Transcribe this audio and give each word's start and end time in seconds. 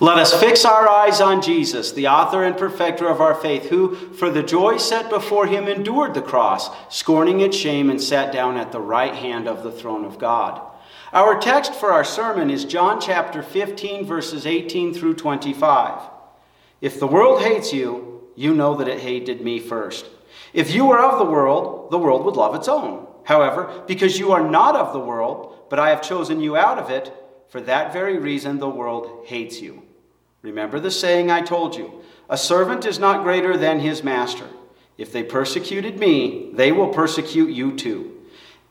Let 0.00 0.18
us 0.18 0.32
fix 0.38 0.64
our 0.64 0.88
eyes 0.88 1.20
on 1.20 1.42
Jesus, 1.42 1.90
the 1.90 2.06
author 2.06 2.44
and 2.44 2.56
perfecter 2.56 3.08
of 3.08 3.20
our 3.20 3.34
faith, 3.34 3.68
who, 3.68 3.96
for 3.96 4.30
the 4.30 4.44
joy 4.44 4.76
set 4.76 5.10
before 5.10 5.48
him, 5.48 5.66
endured 5.66 6.14
the 6.14 6.22
cross, 6.22 6.70
scorning 6.88 7.40
its 7.40 7.56
shame, 7.56 7.90
and 7.90 8.00
sat 8.00 8.32
down 8.32 8.56
at 8.56 8.70
the 8.70 8.80
right 8.80 9.14
hand 9.14 9.48
of 9.48 9.64
the 9.64 9.72
throne 9.72 10.04
of 10.04 10.20
God. 10.20 10.62
Our 11.12 11.40
text 11.40 11.74
for 11.74 11.90
our 11.90 12.04
sermon 12.04 12.48
is 12.48 12.64
John 12.64 13.00
chapter 13.00 13.42
15, 13.42 14.04
verses 14.04 14.46
18 14.46 14.94
through 14.94 15.14
25. 15.14 16.00
If 16.80 17.00
the 17.00 17.08
world 17.08 17.42
hates 17.42 17.72
you, 17.72 18.22
you 18.36 18.54
know 18.54 18.76
that 18.76 18.86
it 18.86 19.00
hated 19.00 19.40
me 19.40 19.58
first. 19.58 20.06
If 20.52 20.72
you 20.72 20.84
were 20.84 21.00
of 21.00 21.18
the 21.18 21.24
world, 21.24 21.90
the 21.90 21.98
world 21.98 22.24
would 22.24 22.36
love 22.36 22.54
its 22.54 22.68
own. 22.68 23.04
However, 23.24 23.82
because 23.88 24.16
you 24.16 24.30
are 24.30 24.48
not 24.48 24.76
of 24.76 24.92
the 24.92 25.00
world, 25.00 25.56
but 25.68 25.80
I 25.80 25.90
have 25.90 26.02
chosen 26.02 26.40
you 26.40 26.56
out 26.56 26.78
of 26.78 26.88
it, 26.88 27.12
for 27.48 27.60
that 27.62 27.92
very 27.92 28.16
reason 28.18 28.58
the 28.58 28.68
world 28.68 29.24
hates 29.26 29.60
you. 29.60 29.87
Remember 30.42 30.78
the 30.78 30.90
saying 30.90 31.30
I 31.30 31.40
told 31.40 31.76
you 31.76 32.02
A 32.28 32.36
servant 32.36 32.86
is 32.86 32.98
not 32.98 33.22
greater 33.22 33.56
than 33.56 33.80
his 33.80 34.04
master. 34.04 34.46
If 34.96 35.12
they 35.12 35.22
persecuted 35.22 35.98
me, 35.98 36.50
they 36.52 36.72
will 36.72 36.88
persecute 36.88 37.50
you 37.50 37.76
too. 37.76 38.14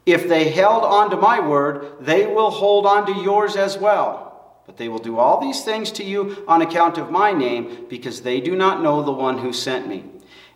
If 0.05 0.27
they 0.27 0.49
held 0.49 0.83
on 0.83 1.09
to 1.09 1.17
my 1.17 1.39
word, 1.39 1.97
they 1.99 2.25
will 2.25 2.49
hold 2.49 2.85
on 2.85 3.05
to 3.07 3.13
yours 3.13 3.55
as 3.55 3.77
well. 3.77 4.61
But 4.65 4.77
they 4.77 4.89
will 4.89 4.99
do 4.99 5.17
all 5.17 5.39
these 5.39 5.63
things 5.63 5.91
to 5.93 6.03
you 6.03 6.43
on 6.47 6.61
account 6.61 6.97
of 6.97 7.11
my 7.11 7.31
name, 7.31 7.85
because 7.89 8.21
they 8.21 8.41
do 8.41 8.55
not 8.55 8.81
know 8.81 9.01
the 9.01 9.11
one 9.11 9.37
who 9.37 9.53
sent 9.53 9.87
me. 9.87 10.03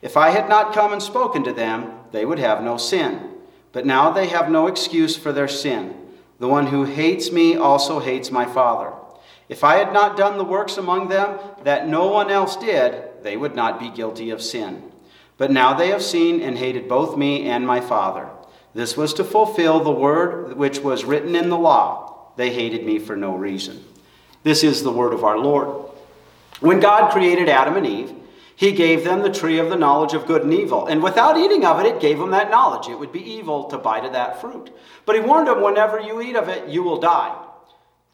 If 0.02 0.18
I 0.18 0.32
had 0.32 0.50
not 0.50 0.74
come 0.74 0.92
and 0.92 1.02
spoken 1.02 1.44
to 1.44 1.54
them, 1.54 1.94
they 2.12 2.26
would 2.26 2.40
have 2.40 2.64
no 2.64 2.78
sin. 2.78 3.30
But 3.72 3.86
now 3.86 4.12
they 4.12 4.28
have 4.28 4.50
no 4.50 4.68
excuse 4.68 5.16
for 5.16 5.32
their 5.32 5.48
sin. 5.48 5.96
The 6.40 6.48
one 6.48 6.68
who 6.68 6.84
hates 6.84 7.32
me 7.32 7.56
also 7.56 8.00
hates 8.00 8.32
my 8.32 8.46
Father. 8.46 8.92
If 9.52 9.66
I 9.66 9.76
had 9.76 9.92
not 9.92 10.16
done 10.16 10.38
the 10.38 10.46
works 10.46 10.78
among 10.78 11.10
them 11.10 11.38
that 11.66 11.86
no 11.86 12.08
one 12.08 12.32
else 12.32 12.56
did, 12.56 13.04
they 13.22 13.36
would 13.36 13.54
not 13.54 13.82
be 13.82 13.90
guilty 13.90 14.30
of 14.30 14.42
sin. 14.42 14.82
But 15.38 15.52
now 15.52 15.74
they 15.74 15.90
have 15.90 16.02
seen 16.02 16.42
and 16.42 16.58
hated 16.58 16.88
both 16.88 17.18
me 17.18 17.50
and 17.50 17.68
my 17.68 17.82
Father. 17.82 18.30
This 18.74 18.96
was 18.96 19.14
to 19.16 19.26
fulfill 19.26 19.82
the 19.82 19.92
word 19.92 20.56
which 20.56 20.80
was 20.80 21.04
written 21.04 21.36
in 21.36 21.50
the 21.50 21.58
law. 21.58 22.32
They 22.38 22.54
hated 22.54 22.86
me 22.86 22.98
for 22.98 23.18
no 23.18 23.36
reason. 23.36 23.84
This 24.44 24.64
is 24.64 24.84
the 24.84 24.92
word 24.92 25.14
of 25.14 25.26
our 25.26 25.38
Lord. 25.38 25.86
When 26.62 26.80
God 26.80 27.12
created 27.12 27.50
Adam 27.50 27.76
and 27.76 27.86
Eve, 27.86 28.14
he 28.56 28.72
gave 28.72 29.04
them 29.04 29.22
the 29.22 29.34
tree 29.34 29.60
of 29.60 29.70
the 29.70 29.76
knowledge 29.76 30.14
of 30.14 30.28
good 30.28 30.44
and 30.44 30.54
evil. 30.54 30.86
And 30.88 31.04
without 31.04 31.36
eating 31.38 31.66
of 31.66 31.82
it, 31.82 31.88
it 31.88 32.00
gave 32.00 32.20
them 32.20 32.32
that 32.32 32.52
knowledge. 32.52 32.88
It 32.88 32.98
would 32.98 33.12
be 33.12 33.34
evil 33.34 33.66
to 33.66 33.78
bite 33.78 34.06
of 34.06 34.14
that 34.14 34.40
fruit. 34.40 34.72
But 35.06 35.18
he 35.18 35.22
warned 35.22 35.50
them 35.50 35.62
whenever 35.62 36.00
you 36.00 36.22
eat 36.22 36.38
of 36.38 36.48
it, 36.48 36.70
you 36.70 36.84
will 36.84 37.02
die. 37.02 37.36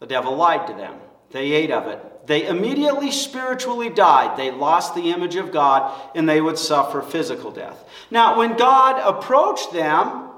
The 0.00 0.06
devil 0.06 0.34
lied 0.34 0.66
to 0.66 0.72
them. 0.72 0.94
They 1.30 1.52
ate 1.52 1.70
of 1.70 1.86
it. 1.86 2.26
They 2.26 2.46
immediately 2.46 3.10
spiritually 3.10 3.88
died. 3.88 4.36
They 4.36 4.50
lost 4.50 4.94
the 4.94 5.10
image 5.10 5.36
of 5.36 5.52
God 5.52 5.98
and 6.14 6.28
they 6.28 6.40
would 6.40 6.58
suffer 6.58 7.02
physical 7.02 7.50
death. 7.50 7.84
Now, 8.10 8.38
when 8.38 8.56
God 8.56 9.00
approached 9.02 9.72
them 9.72 10.30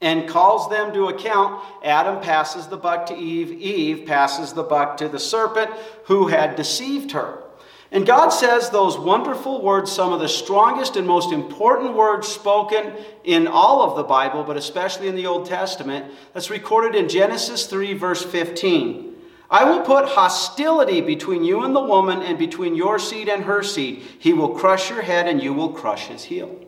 and 0.00 0.28
calls 0.28 0.68
them 0.70 0.92
to 0.92 1.08
account, 1.08 1.62
Adam 1.82 2.20
passes 2.20 2.66
the 2.66 2.76
buck 2.76 3.06
to 3.06 3.16
Eve. 3.16 3.52
Eve 3.52 4.06
passes 4.06 4.52
the 4.52 4.62
buck 4.62 4.96
to 4.98 5.08
the 5.08 5.18
serpent 5.18 5.70
who 6.04 6.28
had 6.28 6.56
deceived 6.56 7.12
her. 7.12 7.42
And 7.90 8.04
God 8.04 8.30
says 8.30 8.70
those 8.70 8.98
wonderful 8.98 9.62
words, 9.62 9.90
some 9.90 10.12
of 10.12 10.18
the 10.18 10.28
strongest 10.28 10.96
and 10.96 11.06
most 11.06 11.32
important 11.32 11.94
words 11.94 12.26
spoken 12.26 12.92
in 13.22 13.46
all 13.46 13.82
of 13.82 13.96
the 13.96 14.02
Bible, 14.02 14.42
but 14.42 14.56
especially 14.56 15.06
in 15.06 15.14
the 15.14 15.26
Old 15.26 15.46
Testament. 15.46 16.12
That's 16.32 16.50
recorded 16.50 16.96
in 16.96 17.08
Genesis 17.08 17.66
3, 17.66 17.94
verse 17.94 18.24
15. 18.24 19.13
I 19.50 19.64
will 19.64 19.80
put 19.80 20.06
hostility 20.06 21.00
between 21.00 21.44
you 21.44 21.64
and 21.64 21.76
the 21.76 21.80
woman, 21.80 22.22
and 22.22 22.38
between 22.38 22.74
your 22.74 22.98
seed 22.98 23.28
and 23.28 23.44
her 23.44 23.62
seed. 23.62 24.02
He 24.18 24.32
will 24.32 24.50
crush 24.50 24.90
your 24.90 25.02
head, 25.02 25.28
and 25.28 25.42
you 25.42 25.52
will 25.52 25.70
crush 25.70 26.06
his 26.06 26.24
heel. 26.24 26.58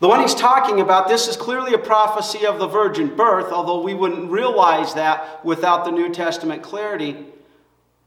The 0.00 0.08
one 0.08 0.20
he's 0.20 0.34
talking 0.34 0.80
about, 0.80 1.08
this 1.08 1.28
is 1.28 1.36
clearly 1.36 1.74
a 1.74 1.78
prophecy 1.78 2.46
of 2.46 2.58
the 2.58 2.66
virgin 2.66 3.14
birth, 3.14 3.52
although 3.52 3.82
we 3.82 3.94
wouldn't 3.94 4.30
realize 4.30 4.94
that 4.94 5.44
without 5.44 5.84
the 5.84 5.90
New 5.90 6.12
Testament 6.12 6.62
clarity. 6.62 7.26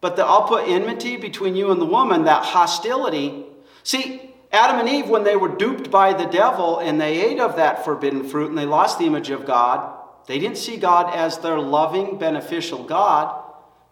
But 0.01 0.15
the, 0.15 0.25
I'll 0.25 0.47
put 0.47 0.67
enmity 0.67 1.17
between 1.17 1.55
you 1.55 1.71
and 1.71 1.79
the 1.79 1.85
woman, 1.85 2.25
that 2.25 2.43
hostility. 2.43 3.45
See, 3.83 4.33
Adam 4.51 4.79
and 4.79 4.89
Eve, 4.89 5.07
when 5.07 5.23
they 5.23 5.35
were 5.35 5.55
duped 5.55 5.91
by 5.91 6.13
the 6.13 6.25
devil 6.25 6.79
and 6.79 6.99
they 6.99 7.21
ate 7.21 7.39
of 7.39 7.55
that 7.57 7.85
forbidden 7.85 8.23
fruit 8.23 8.49
and 8.49 8.57
they 8.57 8.65
lost 8.65 8.99
the 8.99 9.05
image 9.05 9.29
of 9.29 9.45
God, 9.45 10.02
they 10.25 10.39
didn't 10.39 10.57
see 10.57 10.77
God 10.77 11.13
as 11.13 11.39
their 11.39 11.59
loving, 11.59 12.17
beneficial 12.17 12.83
God, 12.83 13.43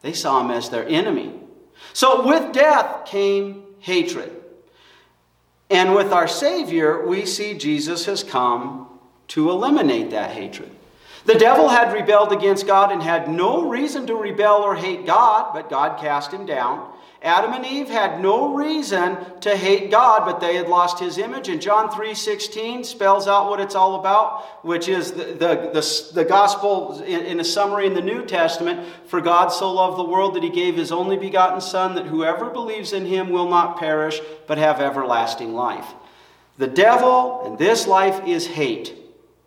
they 0.01 0.13
saw 0.13 0.41
him 0.41 0.51
as 0.51 0.69
their 0.69 0.87
enemy. 0.87 1.33
So 1.93 2.25
with 2.25 2.53
death 2.53 3.05
came 3.05 3.63
hatred. 3.79 4.31
And 5.69 5.95
with 5.95 6.11
our 6.11 6.27
Savior, 6.27 7.05
we 7.05 7.25
see 7.25 7.57
Jesus 7.57 8.05
has 8.05 8.23
come 8.23 8.87
to 9.29 9.49
eliminate 9.49 10.11
that 10.11 10.31
hatred. 10.31 10.71
The 11.25 11.35
devil 11.35 11.69
had 11.69 11.93
rebelled 11.93 12.31
against 12.31 12.67
God 12.67 12.91
and 12.91 13.01
had 13.01 13.29
no 13.29 13.69
reason 13.69 14.07
to 14.07 14.15
rebel 14.15 14.55
or 14.55 14.75
hate 14.75 15.05
God, 15.05 15.53
but 15.53 15.69
God 15.69 15.99
cast 15.99 16.31
him 16.31 16.45
down. 16.45 16.90
Adam 17.23 17.53
and 17.53 17.63
Eve 17.63 17.87
had 17.87 18.19
no 18.19 18.55
reason 18.55 19.15
to 19.41 19.55
hate 19.55 19.91
God, 19.91 20.25
but 20.25 20.39
they 20.39 20.55
had 20.55 20.67
lost 20.67 20.97
his 20.97 21.19
image. 21.19 21.49
And 21.49 21.61
John 21.61 21.89
3.16 21.89 22.83
spells 22.83 23.27
out 23.27 23.47
what 23.47 23.59
it's 23.59 23.75
all 23.75 23.99
about, 23.99 24.65
which 24.65 24.87
is 24.87 25.11
the, 25.11 25.25
the, 25.25 25.69
the, 25.71 26.09
the 26.15 26.25
gospel 26.25 26.99
in, 27.03 27.23
in 27.25 27.39
a 27.39 27.43
summary 27.43 27.85
in 27.85 27.93
the 27.93 28.01
New 28.01 28.25
Testament. 28.25 28.87
For 29.05 29.21
God 29.21 29.49
so 29.49 29.71
loved 29.71 29.99
the 29.99 30.03
world 30.03 30.33
that 30.33 30.41
he 30.41 30.49
gave 30.49 30.75
his 30.75 30.91
only 30.91 31.15
begotten 31.15 31.61
Son, 31.61 31.93
that 31.93 32.07
whoever 32.07 32.49
believes 32.49 32.91
in 32.91 33.05
him 33.05 33.29
will 33.29 33.47
not 33.47 33.77
perish, 33.77 34.19
but 34.47 34.57
have 34.57 34.81
everlasting 34.81 35.53
life. 35.53 35.93
The 36.57 36.67
devil 36.67 37.43
and 37.45 37.59
this 37.59 37.85
life 37.85 38.25
is 38.25 38.47
hate. 38.47 38.97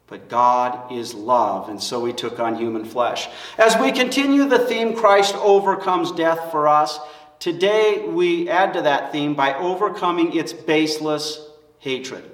But 0.06 0.28
God 0.28 0.92
is 0.92 1.14
love, 1.14 1.70
and 1.70 1.82
so 1.82 2.04
he 2.04 2.12
took 2.12 2.38
on 2.38 2.56
human 2.56 2.84
flesh. 2.84 3.26
As 3.56 3.74
we 3.80 3.90
continue 3.90 4.44
the 4.44 4.58
theme, 4.58 4.94
Christ 4.94 5.34
overcomes 5.36 6.12
death 6.12 6.50
for 6.50 6.68
us, 6.68 7.00
Today, 7.44 8.06
we 8.08 8.48
add 8.48 8.72
to 8.72 8.80
that 8.80 9.12
theme 9.12 9.34
by 9.34 9.52
overcoming 9.52 10.34
its 10.34 10.54
baseless 10.54 11.46
hatred. 11.78 12.24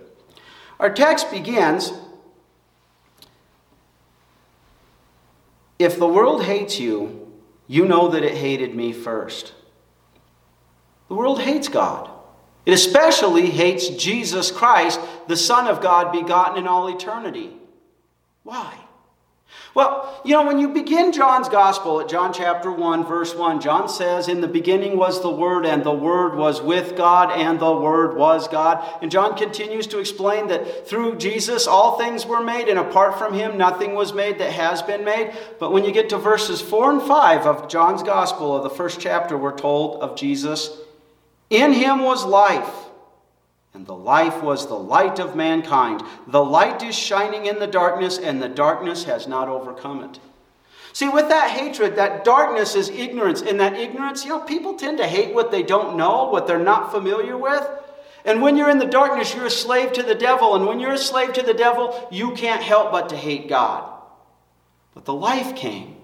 Our 0.78 0.88
text 0.88 1.32
begins 1.32 1.92
If 5.80 5.98
the 5.98 6.06
world 6.06 6.44
hates 6.44 6.78
you, 6.78 7.28
you 7.66 7.88
know 7.88 8.06
that 8.10 8.22
it 8.22 8.36
hated 8.36 8.76
me 8.76 8.92
first. 8.92 9.52
The 11.08 11.16
world 11.16 11.40
hates 11.40 11.66
God. 11.66 12.08
It 12.64 12.72
especially 12.72 13.50
hates 13.50 13.88
Jesus 13.88 14.52
Christ, 14.52 15.00
the 15.26 15.36
Son 15.36 15.66
of 15.66 15.80
God, 15.80 16.12
begotten 16.12 16.56
in 16.56 16.68
all 16.68 16.86
eternity. 16.86 17.56
Why? 18.44 18.78
Well, 19.72 20.20
you 20.24 20.34
know, 20.34 20.44
when 20.44 20.58
you 20.58 20.68
begin 20.68 21.12
John's 21.12 21.48
gospel 21.48 22.00
at 22.00 22.08
John 22.08 22.32
chapter 22.32 22.72
1, 22.72 23.04
verse 23.04 23.36
1, 23.36 23.60
John 23.60 23.88
says, 23.88 24.26
In 24.26 24.40
the 24.40 24.48
beginning 24.48 24.96
was 24.96 25.22
the 25.22 25.30
Word, 25.30 25.64
and 25.64 25.84
the 25.84 25.92
Word 25.92 26.34
was 26.34 26.60
with 26.60 26.96
God, 26.96 27.30
and 27.30 27.60
the 27.60 27.72
Word 27.72 28.16
was 28.16 28.48
God. 28.48 28.84
And 29.00 29.12
John 29.12 29.36
continues 29.36 29.86
to 29.88 30.00
explain 30.00 30.48
that 30.48 30.88
through 30.88 31.18
Jesus 31.18 31.68
all 31.68 31.96
things 31.96 32.26
were 32.26 32.42
made, 32.42 32.68
and 32.68 32.80
apart 32.80 33.16
from 33.16 33.32
him 33.32 33.56
nothing 33.56 33.94
was 33.94 34.12
made 34.12 34.38
that 34.38 34.52
has 34.52 34.82
been 34.82 35.04
made. 35.04 35.32
But 35.60 35.70
when 35.70 35.84
you 35.84 35.92
get 35.92 36.08
to 36.08 36.18
verses 36.18 36.60
4 36.60 36.90
and 36.90 37.02
5 37.02 37.46
of 37.46 37.68
John's 37.68 38.02
gospel, 38.02 38.56
of 38.56 38.64
the 38.64 38.70
first 38.70 39.00
chapter, 39.00 39.38
we're 39.38 39.56
told 39.56 40.02
of 40.02 40.16
Jesus, 40.16 40.76
In 41.48 41.72
him 41.72 42.00
was 42.00 42.24
life 42.24 42.89
and 43.72 43.86
the 43.86 43.94
life 43.94 44.42
was 44.42 44.66
the 44.66 44.74
light 44.74 45.18
of 45.18 45.36
mankind. 45.36 46.02
The 46.26 46.44
light 46.44 46.82
is 46.82 46.96
shining 46.96 47.46
in 47.46 47.58
the 47.58 47.66
darkness, 47.66 48.18
and 48.18 48.42
the 48.42 48.48
darkness 48.48 49.04
has 49.04 49.28
not 49.28 49.48
overcome 49.48 50.02
it. 50.04 50.18
See, 50.92 51.08
with 51.08 51.28
that 51.28 51.50
hatred, 51.50 51.96
that 51.96 52.24
darkness 52.24 52.74
is 52.74 52.88
ignorance. 52.88 53.42
And 53.42 53.60
that 53.60 53.74
ignorance, 53.74 54.24
you 54.24 54.30
know, 54.30 54.40
people 54.40 54.74
tend 54.74 54.98
to 54.98 55.06
hate 55.06 55.34
what 55.34 55.52
they 55.52 55.62
don't 55.62 55.96
know, 55.96 56.30
what 56.30 56.48
they're 56.48 56.58
not 56.58 56.90
familiar 56.90 57.36
with. 57.36 57.64
And 58.24 58.42
when 58.42 58.56
you're 58.56 58.70
in 58.70 58.78
the 58.78 58.86
darkness, 58.86 59.34
you're 59.34 59.46
a 59.46 59.50
slave 59.50 59.92
to 59.92 60.02
the 60.02 60.16
devil. 60.16 60.56
And 60.56 60.66
when 60.66 60.80
you're 60.80 60.92
a 60.92 60.98
slave 60.98 61.32
to 61.34 61.42
the 61.42 61.54
devil, 61.54 62.08
you 62.10 62.32
can't 62.32 62.62
help 62.62 62.90
but 62.90 63.08
to 63.10 63.16
hate 63.16 63.48
God. 63.48 63.88
But 64.94 65.04
the 65.04 65.14
life 65.14 65.54
came. 65.54 65.96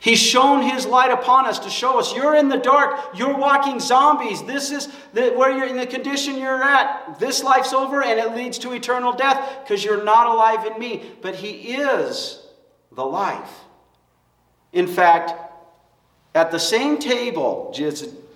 He's 0.00 0.20
shown 0.20 0.62
his 0.62 0.86
light 0.86 1.10
upon 1.10 1.46
us 1.46 1.58
to 1.60 1.70
show 1.70 1.98
us 1.98 2.14
you're 2.14 2.36
in 2.36 2.48
the 2.48 2.58
dark, 2.58 3.16
you're 3.16 3.36
walking 3.36 3.80
zombies. 3.80 4.42
This 4.44 4.70
is 4.70 4.88
the, 5.12 5.30
where 5.30 5.50
you're 5.50 5.66
in 5.66 5.76
the 5.76 5.86
condition 5.86 6.38
you're 6.38 6.62
at. 6.62 7.18
This 7.18 7.42
life's 7.42 7.72
over 7.72 8.02
and 8.02 8.18
it 8.20 8.34
leads 8.36 8.58
to 8.58 8.72
eternal 8.72 9.12
death 9.12 9.60
because 9.62 9.84
you're 9.84 10.04
not 10.04 10.28
alive 10.28 10.66
in 10.66 10.78
me. 10.78 11.10
But 11.20 11.34
he 11.34 11.74
is 11.74 12.46
the 12.92 13.04
life. 13.04 13.50
In 14.72 14.86
fact, 14.86 15.32
at 16.34 16.52
the 16.52 16.60
same 16.60 16.98
table 16.98 17.74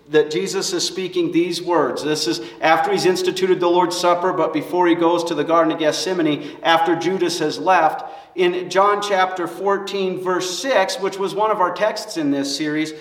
that 0.08 0.30
Jesus 0.30 0.72
is 0.72 0.84
speaking 0.84 1.30
these 1.30 1.62
words, 1.62 2.02
this 2.02 2.26
is 2.26 2.40
after 2.60 2.90
he's 2.90 3.06
instituted 3.06 3.60
the 3.60 3.68
Lord's 3.68 3.96
Supper, 3.96 4.32
but 4.32 4.52
before 4.52 4.88
he 4.88 4.96
goes 4.96 5.22
to 5.24 5.34
the 5.34 5.44
Garden 5.44 5.72
of 5.72 5.78
Gethsemane, 5.78 6.58
after 6.62 6.96
Judas 6.96 7.38
has 7.38 7.58
left 7.58 8.04
in 8.34 8.70
John 8.70 9.02
chapter 9.02 9.46
14, 9.46 10.22
verse 10.22 10.58
6, 10.60 11.00
which 11.00 11.18
was 11.18 11.34
one 11.34 11.50
of 11.50 11.60
our 11.60 11.72
texts 11.72 12.16
in 12.16 12.30
this 12.30 12.56
series, 12.56 12.92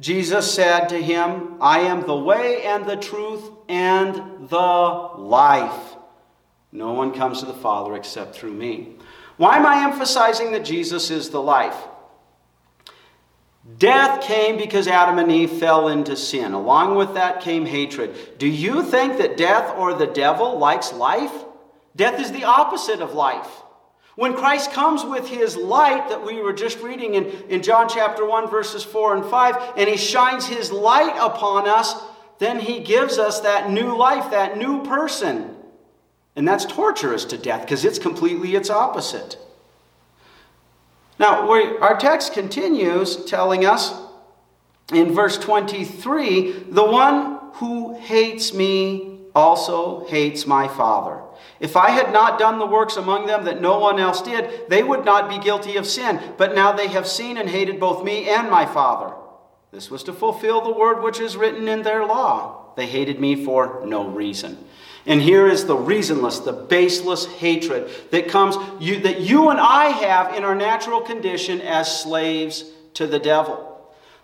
Jesus 0.00 0.52
said 0.52 0.88
to 0.88 1.02
him, 1.02 1.56
I 1.60 1.80
am 1.80 2.06
the 2.06 2.16
way 2.16 2.62
and 2.62 2.86
the 2.86 2.96
truth 2.96 3.50
and 3.68 4.48
the 4.48 4.56
life. 4.56 5.96
No 6.70 6.92
one 6.92 7.12
comes 7.12 7.40
to 7.40 7.46
the 7.46 7.54
Father 7.54 7.96
except 7.96 8.34
through 8.34 8.52
me. 8.52 8.96
Why 9.36 9.56
am 9.56 9.66
I 9.66 9.84
emphasizing 9.84 10.52
that 10.52 10.64
Jesus 10.64 11.10
is 11.10 11.30
the 11.30 11.42
life? 11.42 11.76
Death 13.76 14.22
came 14.22 14.56
because 14.56 14.88
Adam 14.88 15.18
and 15.18 15.30
Eve 15.30 15.52
fell 15.52 15.88
into 15.88 16.16
sin. 16.16 16.52
Along 16.52 16.94
with 16.94 17.14
that 17.14 17.40
came 17.42 17.66
hatred. 17.66 18.38
Do 18.38 18.46
you 18.46 18.82
think 18.82 19.18
that 19.18 19.36
death 19.36 19.76
or 19.76 19.94
the 19.94 20.06
devil 20.06 20.58
likes 20.58 20.92
life? 20.92 21.32
Death 21.94 22.20
is 22.20 22.32
the 22.32 22.44
opposite 22.44 23.00
of 23.00 23.14
life. 23.14 23.50
When 24.18 24.34
Christ 24.34 24.72
comes 24.72 25.04
with 25.04 25.28
his 25.28 25.56
light 25.56 26.08
that 26.08 26.26
we 26.26 26.42
were 26.42 26.52
just 26.52 26.80
reading 26.80 27.14
in, 27.14 27.26
in 27.48 27.62
John 27.62 27.88
chapter 27.88 28.26
1, 28.26 28.50
verses 28.50 28.82
4 28.82 29.14
and 29.14 29.24
5, 29.24 29.74
and 29.76 29.88
he 29.88 29.96
shines 29.96 30.44
his 30.44 30.72
light 30.72 31.16
upon 31.20 31.68
us, 31.68 31.94
then 32.40 32.58
he 32.58 32.80
gives 32.80 33.16
us 33.16 33.38
that 33.42 33.70
new 33.70 33.96
life, 33.96 34.32
that 34.32 34.58
new 34.58 34.82
person. 34.82 35.54
And 36.34 36.48
that's 36.48 36.64
torturous 36.64 37.26
to 37.26 37.38
death 37.38 37.60
because 37.60 37.84
it's 37.84 38.00
completely 38.00 38.56
its 38.56 38.70
opposite. 38.70 39.38
Now, 41.20 41.48
our 41.80 41.96
text 41.96 42.32
continues 42.32 43.24
telling 43.24 43.64
us 43.66 43.94
in 44.92 45.14
verse 45.14 45.38
23 45.38 46.64
the 46.70 46.84
one 46.84 47.38
who 47.52 47.96
hates 48.00 48.52
me 48.52 49.20
also 49.32 50.08
hates 50.08 50.44
my 50.44 50.66
Father. 50.66 51.22
If 51.60 51.76
I 51.76 51.90
had 51.90 52.12
not 52.12 52.38
done 52.38 52.58
the 52.58 52.66
works 52.66 52.96
among 52.96 53.26
them 53.26 53.44
that 53.44 53.60
no 53.60 53.78
one 53.78 53.98
else 53.98 54.22
did, 54.22 54.68
they 54.68 54.82
would 54.82 55.04
not 55.04 55.28
be 55.28 55.38
guilty 55.38 55.76
of 55.76 55.86
sin. 55.86 56.20
But 56.36 56.54
now 56.54 56.72
they 56.72 56.88
have 56.88 57.06
seen 57.06 57.36
and 57.36 57.48
hated 57.48 57.80
both 57.80 58.04
me 58.04 58.28
and 58.28 58.50
my 58.50 58.64
Father. 58.64 59.14
This 59.72 59.90
was 59.90 60.02
to 60.04 60.12
fulfill 60.12 60.60
the 60.60 60.72
word 60.72 61.02
which 61.02 61.20
is 61.20 61.36
written 61.36 61.68
in 61.68 61.82
their 61.82 62.04
law. 62.04 62.72
They 62.76 62.86
hated 62.86 63.20
me 63.20 63.44
for 63.44 63.82
no 63.84 64.08
reason. 64.08 64.56
And 65.04 65.20
here 65.20 65.46
is 65.46 65.64
the 65.64 65.76
reasonless, 65.76 66.44
the 66.44 66.52
baseless 66.52 67.26
hatred 67.26 67.90
that 68.10 68.28
comes 68.28 68.56
you, 68.80 69.00
that 69.00 69.20
you 69.20 69.48
and 69.48 69.58
I 69.58 69.86
have 69.86 70.34
in 70.34 70.44
our 70.44 70.54
natural 70.54 71.00
condition 71.00 71.60
as 71.60 72.02
slaves 72.02 72.64
to 72.94 73.06
the 73.06 73.18
devil. 73.18 73.67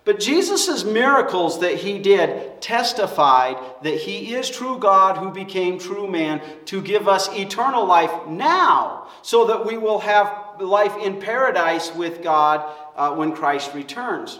But 0.05 0.19
Jesus' 0.19 0.83
miracles 0.83 1.59
that 1.61 1.75
he 1.75 1.97
did 1.97 2.61
testified 2.61 3.57
that 3.81 3.95
he 3.95 4.35
is 4.35 4.49
true 4.49 4.77
God 4.77 5.17
who 5.17 5.31
became 5.31 5.79
true 5.79 6.07
man 6.07 6.41
to 6.65 6.81
give 6.81 7.07
us 7.07 7.27
eternal 7.33 7.85
life 7.85 8.27
now, 8.27 9.07
so 9.23 9.47
that 9.47 9.65
we 9.65 9.77
will 9.77 9.99
have 9.99 10.61
life 10.61 10.95
in 10.97 11.19
paradise 11.19 11.93
with 11.93 12.21
God 12.21 12.71
uh, 12.95 13.15
when 13.15 13.33
Christ 13.33 13.73
returns. 13.73 14.39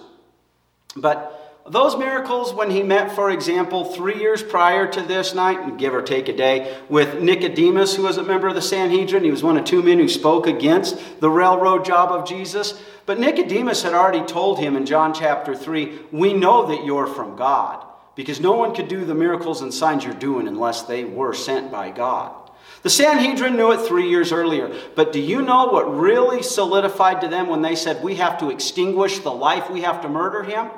But 0.96 1.45
those 1.68 1.98
miracles, 1.98 2.54
when 2.54 2.70
he 2.70 2.84
met, 2.84 3.16
for 3.16 3.32
example, 3.32 3.86
three 3.86 4.20
years 4.20 4.44
prior 4.44 4.86
to 4.86 5.02
this 5.02 5.34
night, 5.34 5.60
and 5.60 5.80
give 5.80 5.96
or 5.96 6.04
take 6.04 6.30
a 6.30 6.38
day, 6.38 6.78
with 6.90 7.22
Nicodemus, 7.22 7.96
who 7.96 8.04
was 8.04 8.18
a 8.18 8.24
member 8.24 8.48
of 8.48 8.54
the 8.54 8.62
Sanhedrin, 8.62 9.24
he 9.24 9.32
was 9.32 9.42
one 9.42 9.58
of 9.58 9.66
two 9.66 9.82
men 9.82 9.98
who 9.98 10.08
spoke 10.08 10.46
against 10.46 11.20
the 11.22 11.30
railroad 11.30 11.84
job 11.84 12.12
of 12.12 12.28
Jesus. 12.28 12.80
But 13.08 13.20
Nicodemus 13.20 13.82
had 13.82 13.94
already 13.94 14.24
told 14.28 14.60
him 14.60 14.76
in 14.76 14.86
John 14.86 15.12
chapter 15.12 15.56
3, 15.56 16.02
We 16.12 16.34
know 16.34 16.68
that 16.68 16.86
you're 16.86 17.08
from 17.08 17.36
God, 17.36 17.84
because 18.14 18.40
no 18.40 18.52
one 18.52 18.76
could 18.76 18.88
do 18.88 19.04
the 19.04 19.16
miracles 19.16 19.64
and 19.64 19.74
signs 19.74 20.04
you're 20.04 20.14
doing 20.14 20.48
unless 20.48 20.84
they 20.84 21.04
were 21.04 21.34
sent 21.34 21.72
by 21.72 21.90
God. 21.90 22.46
The 22.84 22.92
Sanhedrin 22.92 23.56
knew 23.56 23.72
it 23.72 23.88
three 23.88 24.08
years 24.08 24.32
earlier, 24.32 24.72
but 24.94 25.12
do 25.12 25.20
you 25.20 25.42
know 25.42 25.66
what 25.66 25.98
really 25.98 26.44
solidified 26.44 27.22
to 27.22 27.28
them 27.28 27.48
when 27.48 27.64
they 27.64 27.76
said, 27.76 28.04
We 28.04 28.18
have 28.18 28.38
to 28.42 28.52
extinguish 28.52 29.18
the 29.18 29.32
life, 29.32 29.72
we 29.72 29.82
have 29.82 30.04
to 30.04 30.10
murder 30.10 30.44
him? 30.44 30.70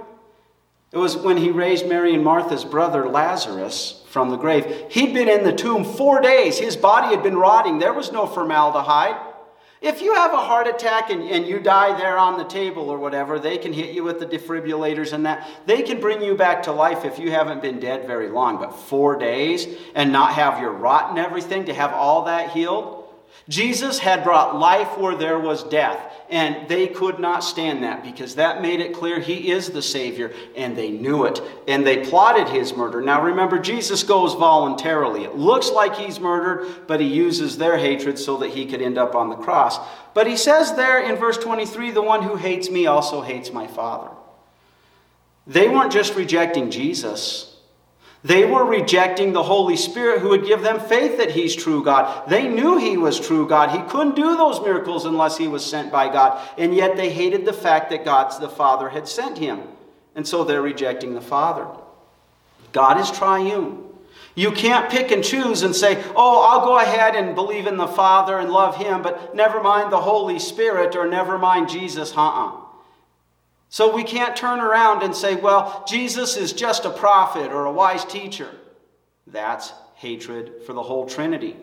It 0.91 0.97
was 0.97 1.17
when 1.17 1.37
he 1.37 1.51
raised 1.51 1.87
Mary 1.87 2.13
and 2.13 2.23
Martha's 2.23 2.63
brother 2.63 3.09
Lazarus 3.09 4.05
from 4.09 4.29
the 4.29 4.37
grave. 4.37 4.85
He'd 4.89 5.13
been 5.13 5.27
in 5.27 5.43
the 5.43 5.51
tomb 5.51 5.83
four 5.83 6.21
days. 6.21 6.57
His 6.57 6.77
body 6.77 7.13
had 7.13 7.23
been 7.23 7.37
rotting. 7.37 7.79
There 7.79 7.93
was 7.93 8.11
no 8.11 8.25
formaldehyde. 8.25 9.17
If 9.79 10.01
you 10.01 10.15
have 10.15 10.33
a 10.33 10.37
heart 10.37 10.65
attack 10.65 11.11
and, 11.11 11.21
and 11.23 11.45
you 11.45 11.59
die 11.59 11.95
there 11.97 12.17
on 12.17 12.37
the 12.37 12.45
table 12.45 12.89
or 12.89 12.97
whatever, 12.97 13.37
they 13.37 13.59
can 13.59 13.73
hit 13.73 13.93
you 13.93 14.03
with 14.03 14.19
the 14.19 14.25
defibrillators 14.25 15.13
and 15.13 15.25
that. 15.25 15.47
They 15.67 15.83
can 15.83 15.99
bring 15.99 16.21
you 16.21 16.35
back 16.35 16.63
to 16.63 16.71
life 16.71 17.05
if 17.05 17.19
you 17.19 17.29
haven't 17.29 17.61
been 17.61 17.79
dead 17.79 18.07
very 18.07 18.29
long. 18.29 18.57
But 18.57 18.71
four 18.71 19.19
days 19.19 19.67
and 19.93 20.11
not 20.11 20.33
have 20.33 20.59
your 20.59 20.71
rot 20.71 21.09
and 21.09 21.19
everything, 21.19 21.65
to 21.65 21.73
have 21.73 21.93
all 21.93 22.25
that 22.25 22.51
healed, 22.51 22.96
Jesus 23.49 23.99
had 23.99 24.25
brought 24.25 24.59
life 24.59 24.97
where 24.97 25.15
there 25.15 25.39
was 25.39 25.63
death, 25.63 26.13
and 26.29 26.67
they 26.67 26.87
could 26.87 27.17
not 27.17 27.43
stand 27.43 27.83
that 27.83 28.03
because 28.03 28.35
that 28.35 28.61
made 28.61 28.81
it 28.81 28.93
clear 28.93 29.19
he 29.19 29.51
is 29.51 29.69
the 29.69 29.81
Savior, 29.81 30.33
and 30.55 30.77
they 30.77 30.91
knew 30.91 31.23
it, 31.23 31.41
and 31.65 31.87
they 31.87 32.05
plotted 32.05 32.49
his 32.49 32.75
murder. 32.75 33.01
Now 33.01 33.23
remember, 33.23 33.57
Jesus 33.57 34.03
goes 34.03 34.33
voluntarily. 34.33 35.23
It 35.23 35.35
looks 35.35 35.71
like 35.71 35.95
he's 35.95 36.19
murdered, 36.19 36.87
but 36.87 36.99
he 36.99 37.07
uses 37.07 37.57
their 37.57 37.77
hatred 37.77 38.19
so 38.19 38.37
that 38.37 38.49
he 38.49 38.65
could 38.65 38.81
end 38.81 38.97
up 38.97 39.15
on 39.15 39.29
the 39.29 39.35
cross. 39.35 39.79
But 40.13 40.27
he 40.27 40.35
says 40.35 40.75
there 40.75 40.99
in 40.99 41.15
verse 41.15 41.37
23 41.37 41.91
the 41.91 42.01
one 42.01 42.23
who 42.23 42.35
hates 42.35 42.69
me 42.69 42.85
also 42.85 43.21
hates 43.21 43.53
my 43.53 43.67
Father. 43.67 44.09
They 45.45 45.69
weren't 45.69 45.93
just 45.93 46.15
rejecting 46.15 46.69
Jesus. 46.69 47.56
They 48.27 48.43
were 48.43 48.65
rejecting 48.65 49.31
the 49.31 49.41
Holy 49.41 49.77
Spirit 49.77 50.19
who 50.19 50.27
would 50.29 50.45
give 50.45 50.61
them 50.61 50.81
faith 50.81 51.17
that 51.17 51.31
He's 51.31 51.55
true 51.55 51.81
God. 51.81 52.27
They 52.27 52.49
knew 52.49 52.77
He 52.77 52.97
was 52.97 53.17
true 53.17 53.47
God. 53.47 53.71
He 53.71 53.81
couldn't 53.89 54.17
do 54.17 54.35
those 54.35 54.59
miracles 54.59 55.05
unless 55.05 55.37
He 55.37 55.47
was 55.47 55.65
sent 55.65 55.93
by 55.93 56.11
God. 56.11 56.45
And 56.57 56.75
yet 56.75 56.97
they 56.97 57.09
hated 57.09 57.45
the 57.45 57.53
fact 57.53 57.89
that 57.91 58.03
God's 58.03 58.37
the 58.37 58.49
Father 58.49 58.89
had 58.89 59.07
sent 59.07 59.37
Him. 59.37 59.61
And 60.13 60.27
so 60.27 60.43
they're 60.43 60.61
rejecting 60.61 61.13
the 61.13 61.21
Father. 61.21 61.67
God 62.73 62.99
is 62.99 63.09
triune. 63.09 63.85
You 64.35 64.51
can't 64.51 64.89
pick 64.91 65.11
and 65.11 65.23
choose 65.23 65.61
and 65.61 65.73
say, 65.73 66.03
oh, 66.13 66.49
I'll 66.49 66.65
go 66.65 66.79
ahead 66.79 67.15
and 67.15 67.33
believe 67.33 67.65
in 67.65 67.77
the 67.77 67.87
Father 67.87 68.39
and 68.39 68.51
love 68.51 68.75
Him, 68.75 69.03
but 69.03 69.35
never 69.35 69.63
mind 69.63 69.89
the 69.89 70.01
Holy 70.01 70.37
Spirit 70.37 70.97
or 70.97 71.07
never 71.07 71.37
mind 71.37 71.69
Jesus. 71.69 72.11
Uh 72.13 72.27
uh 72.27 72.66
so 73.69 73.93
we 73.93 74.03
can't 74.03 74.35
turn 74.35 74.59
around 74.59 75.03
and 75.03 75.15
say, 75.15 75.35
well, 75.35 75.83
Jesus 75.87 76.37
is 76.37 76.53
just 76.53 76.85
a 76.85 76.89
prophet 76.89 77.51
or 77.51 77.65
a 77.65 77.71
wise 77.71 78.05
teacher. 78.05 78.49
That's 79.25 79.73
hatred 79.95 80.63
for 80.65 80.73
the 80.73 80.83
whole 80.83 81.05
Trinity. 81.05 81.55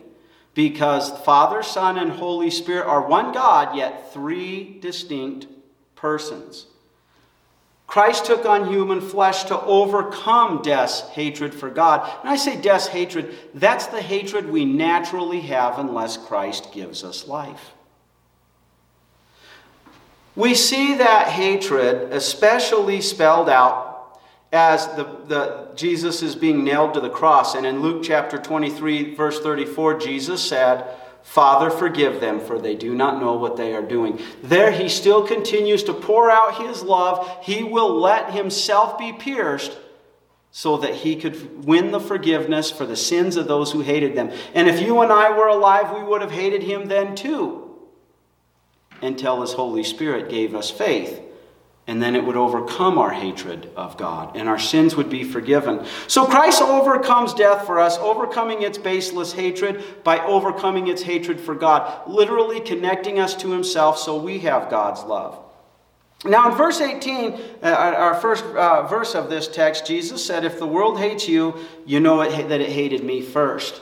Because 0.53 1.11
Father, 1.23 1.63
Son, 1.63 1.97
and 1.97 2.11
Holy 2.11 2.49
Spirit 2.49 2.85
are 2.85 3.07
one 3.07 3.33
God, 3.33 3.75
yet 3.75 4.13
three 4.13 4.79
distinct 4.79 5.47
persons. 5.95 6.67
Christ 7.87 8.25
took 8.25 8.45
on 8.45 8.71
human 8.71 9.01
flesh 9.01 9.43
to 9.45 9.59
overcome 9.61 10.61
death's 10.61 11.01
hatred 11.09 11.53
for 11.53 11.69
God. 11.69 12.09
And 12.21 12.29
I 12.29 12.35
say 12.35 12.59
death's 12.59 12.87
hatred, 12.87 13.35
that's 13.53 13.87
the 13.87 14.01
hatred 14.01 14.49
we 14.49 14.65
naturally 14.65 15.41
have 15.41 15.77
unless 15.77 16.17
Christ 16.17 16.71
gives 16.71 17.03
us 17.03 17.27
life. 17.27 17.71
We 20.35 20.53
see 20.53 20.95
that 20.95 21.29
hatred 21.29 22.11
especially 22.11 23.01
spelled 23.01 23.49
out 23.49 24.19
as 24.51 24.87
the, 24.95 25.03
the, 25.27 25.69
Jesus 25.75 26.21
is 26.21 26.35
being 26.35 26.63
nailed 26.63 26.93
to 26.93 27.01
the 27.01 27.09
cross. 27.09 27.55
And 27.55 27.65
in 27.65 27.81
Luke 27.81 28.03
chapter 28.03 28.37
23, 28.37 29.15
verse 29.15 29.39
34, 29.39 29.99
Jesus 29.99 30.41
said, 30.41 30.85
Father, 31.23 31.69
forgive 31.69 32.21
them, 32.21 32.39
for 32.39 32.59
they 32.59 32.75
do 32.75 32.93
not 32.93 33.19
know 33.19 33.33
what 33.33 33.57
they 33.57 33.73
are 33.73 33.81
doing. 33.81 34.19
There 34.43 34.71
he 34.71 34.89
still 34.89 35.25
continues 35.25 35.83
to 35.83 35.93
pour 35.93 36.29
out 36.29 36.61
his 36.61 36.83
love. 36.83 37.43
He 37.43 37.63
will 37.63 37.99
let 37.99 38.31
himself 38.31 38.97
be 38.97 39.11
pierced 39.11 39.77
so 40.51 40.77
that 40.77 40.93
he 40.93 41.15
could 41.15 41.65
win 41.65 41.91
the 41.91 41.99
forgiveness 41.99 42.71
for 42.71 42.85
the 42.85 42.95
sins 42.95 43.35
of 43.35 43.47
those 43.47 43.71
who 43.71 43.81
hated 43.81 44.15
them. 44.15 44.31
And 44.53 44.69
if 44.69 44.81
you 44.81 45.01
and 45.01 45.11
I 45.11 45.35
were 45.35 45.47
alive, 45.47 45.93
we 45.93 46.03
would 46.03 46.21
have 46.21 46.31
hated 46.31 46.63
him 46.63 46.87
then 46.87 47.15
too 47.15 47.64
until 49.01 49.41
His 49.41 49.53
Holy 49.53 49.83
Spirit 49.83 50.29
gave 50.29 50.55
us 50.55 50.69
faith. 50.69 51.21
And 51.87 52.01
then 52.01 52.15
it 52.15 52.25
would 52.25 52.35
overcome 52.35 52.97
our 52.97 53.11
hatred 53.11 53.69
of 53.75 53.95
God, 53.95 54.35
and 54.35 54.49
our 54.49 54.57
sins 54.57 54.95
would 54.95 55.09
be 55.09 55.23
forgiven. 55.23 55.85
So 56.07 56.25
Christ 56.25 56.63
overcomes 56.63 57.35
death 57.35 57.67
for 57.67 57.79
us, 57.79 57.99
overcoming 57.99 58.63
its 58.63 58.79
baseless 58.79 59.33
hatred 59.33 60.03
by 60.03 60.17
overcoming 60.19 60.87
its 60.87 61.03
hatred 61.03 61.39
for 61.39 61.53
God, 61.53 62.09
literally 62.09 62.59
connecting 62.59 63.19
us 63.19 63.35
to 63.35 63.51
Himself 63.51 63.99
so 63.99 64.17
we 64.17 64.39
have 64.39 64.71
God's 64.71 65.03
love. 65.03 65.39
Now, 66.23 66.49
in 66.49 66.57
verse 66.57 66.81
18, 66.81 67.39
uh, 67.61 67.67
our 67.67 68.15
first 68.15 68.43
uh, 68.45 68.87
verse 68.87 69.13
of 69.13 69.29
this 69.29 69.47
text, 69.47 69.85
Jesus 69.85 70.25
said, 70.25 70.43
If 70.43 70.57
the 70.57 70.65
world 70.65 70.97
hates 70.97 71.27
you, 71.27 71.55
you 71.85 71.99
know 71.99 72.21
it, 72.21 72.49
that 72.49 72.61
it 72.61 72.69
hated 72.69 73.03
me 73.03 73.21
first. 73.21 73.79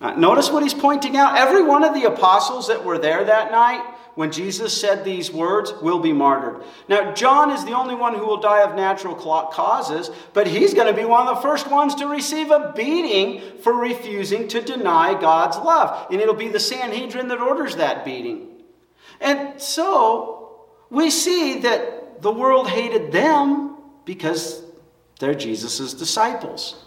Uh, 0.00 0.14
notice 0.14 0.50
what 0.50 0.62
he's 0.62 0.72
pointing 0.72 1.16
out. 1.16 1.36
Every 1.36 1.62
one 1.62 1.84
of 1.84 1.92
the 1.92 2.04
apostles 2.04 2.68
that 2.68 2.84
were 2.84 2.98
there 2.98 3.22
that 3.24 3.52
night 3.52 3.84
when 4.14 4.30
Jesus 4.30 4.78
said 4.78 5.04
these 5.04 5.30
words, 5.30 5.72
will 5.80 5.98
be 5.98 6.12
martyred. 6.12 6.62
Now, 6.88 7.12
John 7.14 7.50
is 7.50 7.64
the 7.64 7.72
only 7.72 7.94
one 7.94 8.14
who 8.14 8.26
will 8.26 8.40
die 8.40 8.62
of 8.62 8.74
natural 8.74 9.14
causes, 9.14 10.10
but 10.32 10.46
he's 10.46 10.74
going 10.74 10.94
to 10.94 11.00
be 11.00 11.06
one 11.06 11.26
of 11.26 11.36
the 11.36 11.42
first 11.42 11.70
ones 11.70 11.94
to 11.96 12.06
receive 12.06 12.50
a 12.50 12.72
beating 12.76 13.58
for 13.62 13.72
refusing 13.72 14.48
to 14.48 14.60
deny 14.60 15.18
God's 15.18 15.56
love. 15.56 16.08
And 16.10 16.20
it'll 16.20 16.34
be 16.34 16.48
the 16.48 16.60
Sanhedrin 16.60 17.28
that 17.28 17.40
orders 17.40 17.76
that 17.76 18.04
beating. 18.04 18.48
And 19.20 19.60
so, 19.60 20.66
we 20.90 21.10
see 21.10 21.60
that 21.60 22.20
the 22.20 22.32
world 22.32 22.68
hated 22.68 23.12
them, 23.12 23.76
because 24.04 24.62
they're 25.20 25.34
Jesus' 25.34 25.94
disciples. 25.94 26.84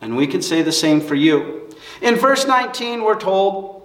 And 0.00 0.16
we 0.16 0.26
can 0.26 0.42
say 0.42 0.62
the 0.62 0.72
same 0.72 1.00
for 1.00 1.14
you. 1.14 1.70
In 2.00 2.16
verse 2.16 2.46
19, 2.46 3.04
we're 3.04 3.18
told, 3.18 3.81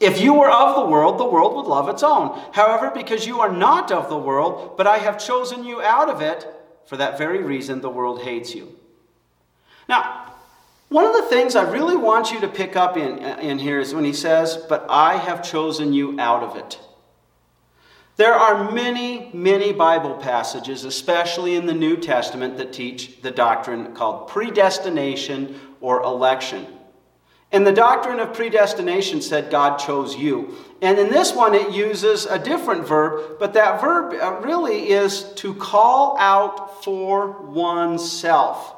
If 0.00 0.20
you 0.20 0.34
were 0.34 0.50
of 0.50 0.74
the 0.74 0.90
world, 0.90 1.18
the 1.18 1.24
world 1.24 1.54
would 1.54 1.66
love 1.66 1.88
its 1.88 2.02
own. 2.02 2.40
However, 2.52 2.90
because 2.92 3.26
you 3.26 3.40
are 3.40 3.52
not 3.52 3.92
of 3.92 4.08
the 4.08 4.18
world, 4.18 4.76
but 4.76 4.86
I 4.86 4.98
have 4.98 5.24
chosen 5.24 5.64
you 5.64 5.80
out 5.82 6.08
of 6.08 6.20
it, 6.20 6.46
for 6.86 6.96
that 6.96 7.18
very 7.18 7.42
reason 7.42 7.80
the 7.80 7.90
world 7.90 8.22
hates 8.22 8.54
you. 8.54 8.76
Now, 9.88 10.32
one 10.88 11.04
of 11.04 11.14
the 11.14 11.28
things 11.28 11.56
I 11.56 11.62
really 11.62 11.96
want 11.96 12.32
you 12.32 12.40
to 12.40 12.48
pick 12.48 12.76
up 12.76 12.96
in, 12.96 13.18
in 13.18 13.58
here 13.58 13.80
is 13.80 13.94
when 13.94 14.04
he 14.04 14.12
says, 14.12 14.56
But 14.68 14.86
I 14.88 15.16
have 15.16 15.42
chosen 15.42 15.92
you 15.92 16.18
out 16.20 16.42
of 16.42 16.56
it. 16.56 16.78
There 18.16 18.34
are 18.34 18.70
many, 18.70 19.30
many 19.32 19.72
Bible 19.72 20.14
passages, 20.14 20.84
especially 20.84 21.56
in 21.56 21.66
the 21.66 21.74
New 21.74 21.96
Testament, 21.96 22.56
that 22.58 22.72
teach 22.72 23.20
the 23.22 23.32
doctrine 23.32 23.92
called 23.92 24.28
predestination 24.28 25.58
or 25.80 26.02
election. 26.02 26.66
And 27.54 27.64
the 27.64 27.72
doctrine 27.72 28.18
of 28.18 28.34
predestination 28.34 29.22
said 29.22 29.48
God 29.48 29.76
chose 29.76 30.16
you. 30.16 30.56
And 30.82 30.98
in 30.98 31.08
this 31.08 31.32
one, 31.32 31.54
it 31.54 31.70
uses 31.70 32.26
a 32.26 32.36
different 32.36 32.84
verb, 32.84 33.36
but 33.38 33.52
that 33.52 33.80
verb 33.80 34.12
uh, 34.20 34.40
really 34.44 34.90
is 34.90 35.32
to 35.34 35.54
call 35.54 36.18
out 36.18 36.82
for 36.82 37.42
oneself. 37.42 38.74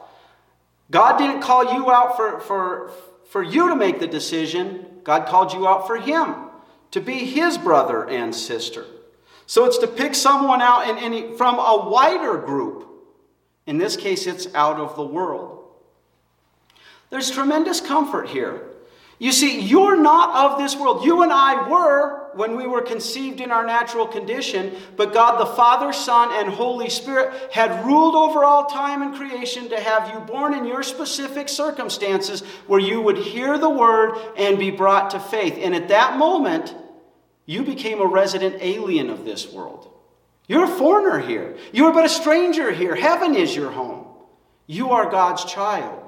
God 0.91 1.17
didn't 1.17 1.41
call 1.41 1.73
you 1.73 1.91
out 1.91 2.19
for, 2.19 2.39
for, 2.41 2.91
for 3.31 3.43
you 3.43 3.71
to 3.71 3.75
make 3.75 3.99
the 3.99 4.07
decision, 4.07 4.85
God 5.05 5.27
called 5.27 5.55
you 5.55 5.67
out 5.67 5.87
for 5.87 5.97
Him 5.97 6.35
to 6.91 7.01
be 7.01 7.15
His 7.15 7.57
brother 7.57 8.07
and 8.07 8.35
sister. 8.35 8.85
So 9.47 9.65
it's 9.65 9.79
to 9.79 9.87
pick 9.87 10.15
someone 10.15 10.61
out 10.61 10.87
in 10.87 10.99
any, 10.99 11.35
from 11.39 11.55
a 11.55 11.89
wider 11.89 12.37
group. 12.37 12.87
In 13.67 13.79
this 13.79 13.97
case, 13.97 14.27
it's 14.27 14.49
out 14.55 14.77
of 14.77 14.97
the 14.97 15.07
world. 15.07 15.65
There's 17.09 17.31
tremendous 17.31 17.81
comfort 17.81 18.29
here. 18.29 18.66
You 19.19 19.33
see, 19.33 19.61
you're 19.61 20.01
not 20.01 20.53
of 20.53 20.59
this 20.59 20.77
world. 20.77 21.05
You 21.05 21.23
and 21.23 21.33
I 21.33 21.69
were 21.69 22.27
when 22.35 22.55
we 22.55 22.67
were 22.67 22.83
conceived 22.83 23.41
in 23.41 23.51
our 23.51 23.65
natural 23.65 24.07
condition, 24.07 24.77
but 24.95 25.15
God 25.15 25.41
the 25.41 25.47
Father, 25.47 25.91
Son, 25.95 26.29
and 26.33 26.53
Holy 26.53 26.91
Spirit 26.91 27.51
had 27.51 27.87
ruled 27.87 28.15
over 28.15 28.45
all 28.45 28.67
time 28.67 29.01
and 29.01 29.15
creation 29.15 29.71
to 29.71 29.81
have 29.81 30.13
you 30.13 30.21
born 30.21 30.53
in 30.53 30.67
your 30.67 30.83
specific 30.83 31.49
circumstances 31.49 32.43
where 32.67 32.81
you 32.81 33.01
would 33.01 33.17
hear 33.17 33.57
the 33.57 33.71
word 33.71 34.19
and 34.37 34.59
be 34.59 34.71
brought 34.71 35.11
to 35.11 35.21
faith. 35.21 35.55
And 35.59 35.75
at 35.75 35.89
that 35.89 36.19
moment, 36.19 36.75
you 37.47 37.63
became 37.63 38.01
a 38.03 38.07
resident 38.07 38.57
alien 38.61 39.09
of 39.09 39.25
this 39.25 39.51
world. 39.51 39.91
You're 40.47 40.65
a 40.65 40.69
foreigner 40.69 41.21
here. 41.21 41.57
You 41.73 41.87
are 41.87 41.93
but 41.93 42.05
a 42.05 42.11
stranger 42.11 42.71
here. 42.71 42.95
Heaven 42.95 43.35
is 43.35 43.57
your 43.57 43.71
home. 43.71 44.07
You 44.67 44.91
are 44.91 45.11
God's 45.11 45.45
child. 45.47 46.06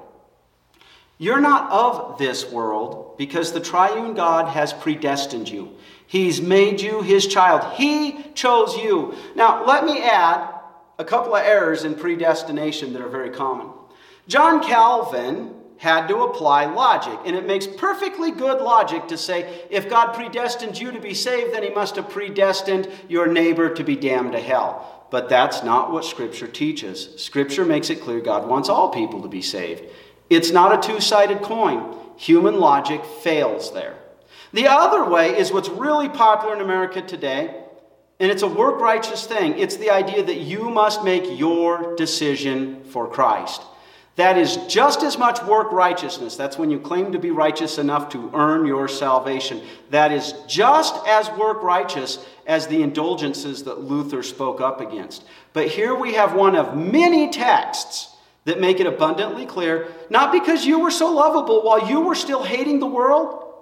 You're 1.21 1.41
not 1.41 1.69
of 1.69 2.17
this 2.17 2.49
world 2.49 3.17
because 3.17 3.51
the 3.51 3.59
triune 3.59 4.13
God 4.13 4.47
has 4.47 4.71
predestined 4.71 5.49
you. 5.49 5.75
He's 6.07 6.41
made 6.41 6.79
you 6.79 7.01
his 7.01 7.27
child. 7.27 7.73
He 7.75 8.23
chose 8.33 8.77
you. 8.77 9.13
Now, 9.35 9.65
let 9.65 9.83
me 9.83 10.01
add 10.01 10.49
a 10.97 11.03
couple 11.03 11.35
of 11.35 11.45
errors 11.45 11.83
in 11.83 11.95
predestination 11.95 12.93
that 12.93 13.01
are 13.01 13.09
very 13.09 13.31
common. 13.31 13.67
John 14.29 14.63
Calvin 14.63 15.53
had 15.77 16.07
to 16.07 16.23
apply 16.23 16.65
logic, 16.65 17.19
and 17.25 17.35
it 17.35 17.45
makes 17.45 17.67
perfectly 17.67 18.31
good 18.31 18.61
logic 18.61 19.07
to 19.09 19.17
say 19.17 19.65
if 19.69 19.89
God 19.89 20.13
predestined 20.13 20.79
you 20.79 20.91
to 20.91 21.01
be 21.01 21.13
saved, 21.13 21.53
then 21.53 21.63
he 21.63 21.69
must 21.69 21.97
have 21.97 22.09
predestined 22.09 22.89
your 23.09 23.27
neighbor 23.27 23.73
to 23.73 23.83
be 23.83 23.97
damned 23.97 24.31
to 24.31 24.39
hell. 24.39 25.05
But 25.09 25.27
that's 25.27 25.63
not 25.63 25.91
what 25.91 26.05
Scripture 26.05 26.47
teaches. 26.47 27.21
Scripture 27.21 27.65
makes 27.65 27.89
it 27.89 28.01
clear 28.01 28.21
God 28.21 28.47
wants 28.47 28.69
all 28.69 28.89
people 28.89 29.21
to 29.21 29.27
be 29.27 29.41
saved. 29.41 29.83
It's 30.29 30.51
not 30.51 30.77
a 30.83 30.87
two 30.87 30.99
sided 30.99 31.41
coin. 31.41 31.95
Human 32.17 32.59
logic 32.59 33.03
fails 33.05 33.73
there. 33.73 33.95
The 34.51 34.67
other 34.67 35.05
way 35.09 35.37
is 35.37 35.51
what's 35.51 35.69
really 35.69 36.09
popular 36.09 36.55
in 36.55 36.61
America 36.61 37.01
today, 37.01 37.55
and 38.19 38.31
it's 38.31 38.41
a 38.41 38.47
work 38.47 38.79
righteous 38.81 39.25
thing. 39.25 39.57
It's 39.57 39.77
the 39.77 39.91
idea 39.91 40.23
that 40.23 40.39
you 40.39 40.69
must 40.69 41.03
make 41.03 41.39
your 41.39 41.95
decision 41.95 42.83
for 42.85 43.07
Christ. 43.07 43.61
That 44.19 44.37
is 44.37 44.57
just 44.67 45.01
as 45.03 45.17
much 45.17 45.41
work 45.43 45.71
righteousness. 45.71 46.35
That's 46.35 46.57
when 46.57 46.69
you 46.69 46.77
claim 46.77 47.13
to 47.13 47.19
be 47.19 47.31
righteous 47.31 47.77
enough 47.77 48.09
to 48.09 48.29
earn 48.33 48.65
your 48.65 48.89
salvation. 48.89 49.61
That 49.91 50.11
is 50.11 50.33
just 50.45 50.95
as 51.07 51.29
work 51.37 51.63
righteous 51.63 52.19
as 52.45 52.67
the 52.67 52.83
indulgences 52.83 53.63
that 53.63 53.79
Luther 53.79 54.21
spoke 54.21 54.59
up 54.59 54.81
against. 54.81 55.23
But 55.53 55.67
here 55.67 55.95
we 55.95 56.15
have 56.15 56.33
one 56.33 56.57
of 56.57 56.75
many 56.75 57.29
texts 57.29 58.13
that 58.45 58.61
make 58.61 58.79
it 58.79 58.87
abundantly 58.87 59.45
clear 59.45 59.87
not 60.09 60.31
because 60.31 60.65
you 60.65 60.79
were 60.79 60.91
so 60.91 61.13
lovable 61.13 61.63
while 61.63 61.89
you 61.89 62.01
were 62.01 62.15
still 62.15 62.43
hating 62.43 62.79
the 62.79 62.87
world, 62.87 63.53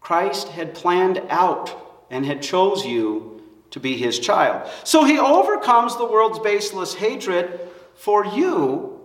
Christ 0.00 0.48
had 0.48 0.74
planned 0.74 1.22
out 1.30 1.74
and 2.10 2.24
had 2.24 2.42
chose 2.42 2.84
you 2.84 3.42
to 3.70 3.80
be 3.80 3.96
his 3.96 4.18
child. 4.18 4.70
So 4.84 5.04
he 5.04 5.18
overcomes 5.18 5.96
the 5.96 6.06
world's 6.06 6.38
baseless 6.38 6.94
hatred 6.94 7.60
for 7.94 8.24
you 8.24 9.00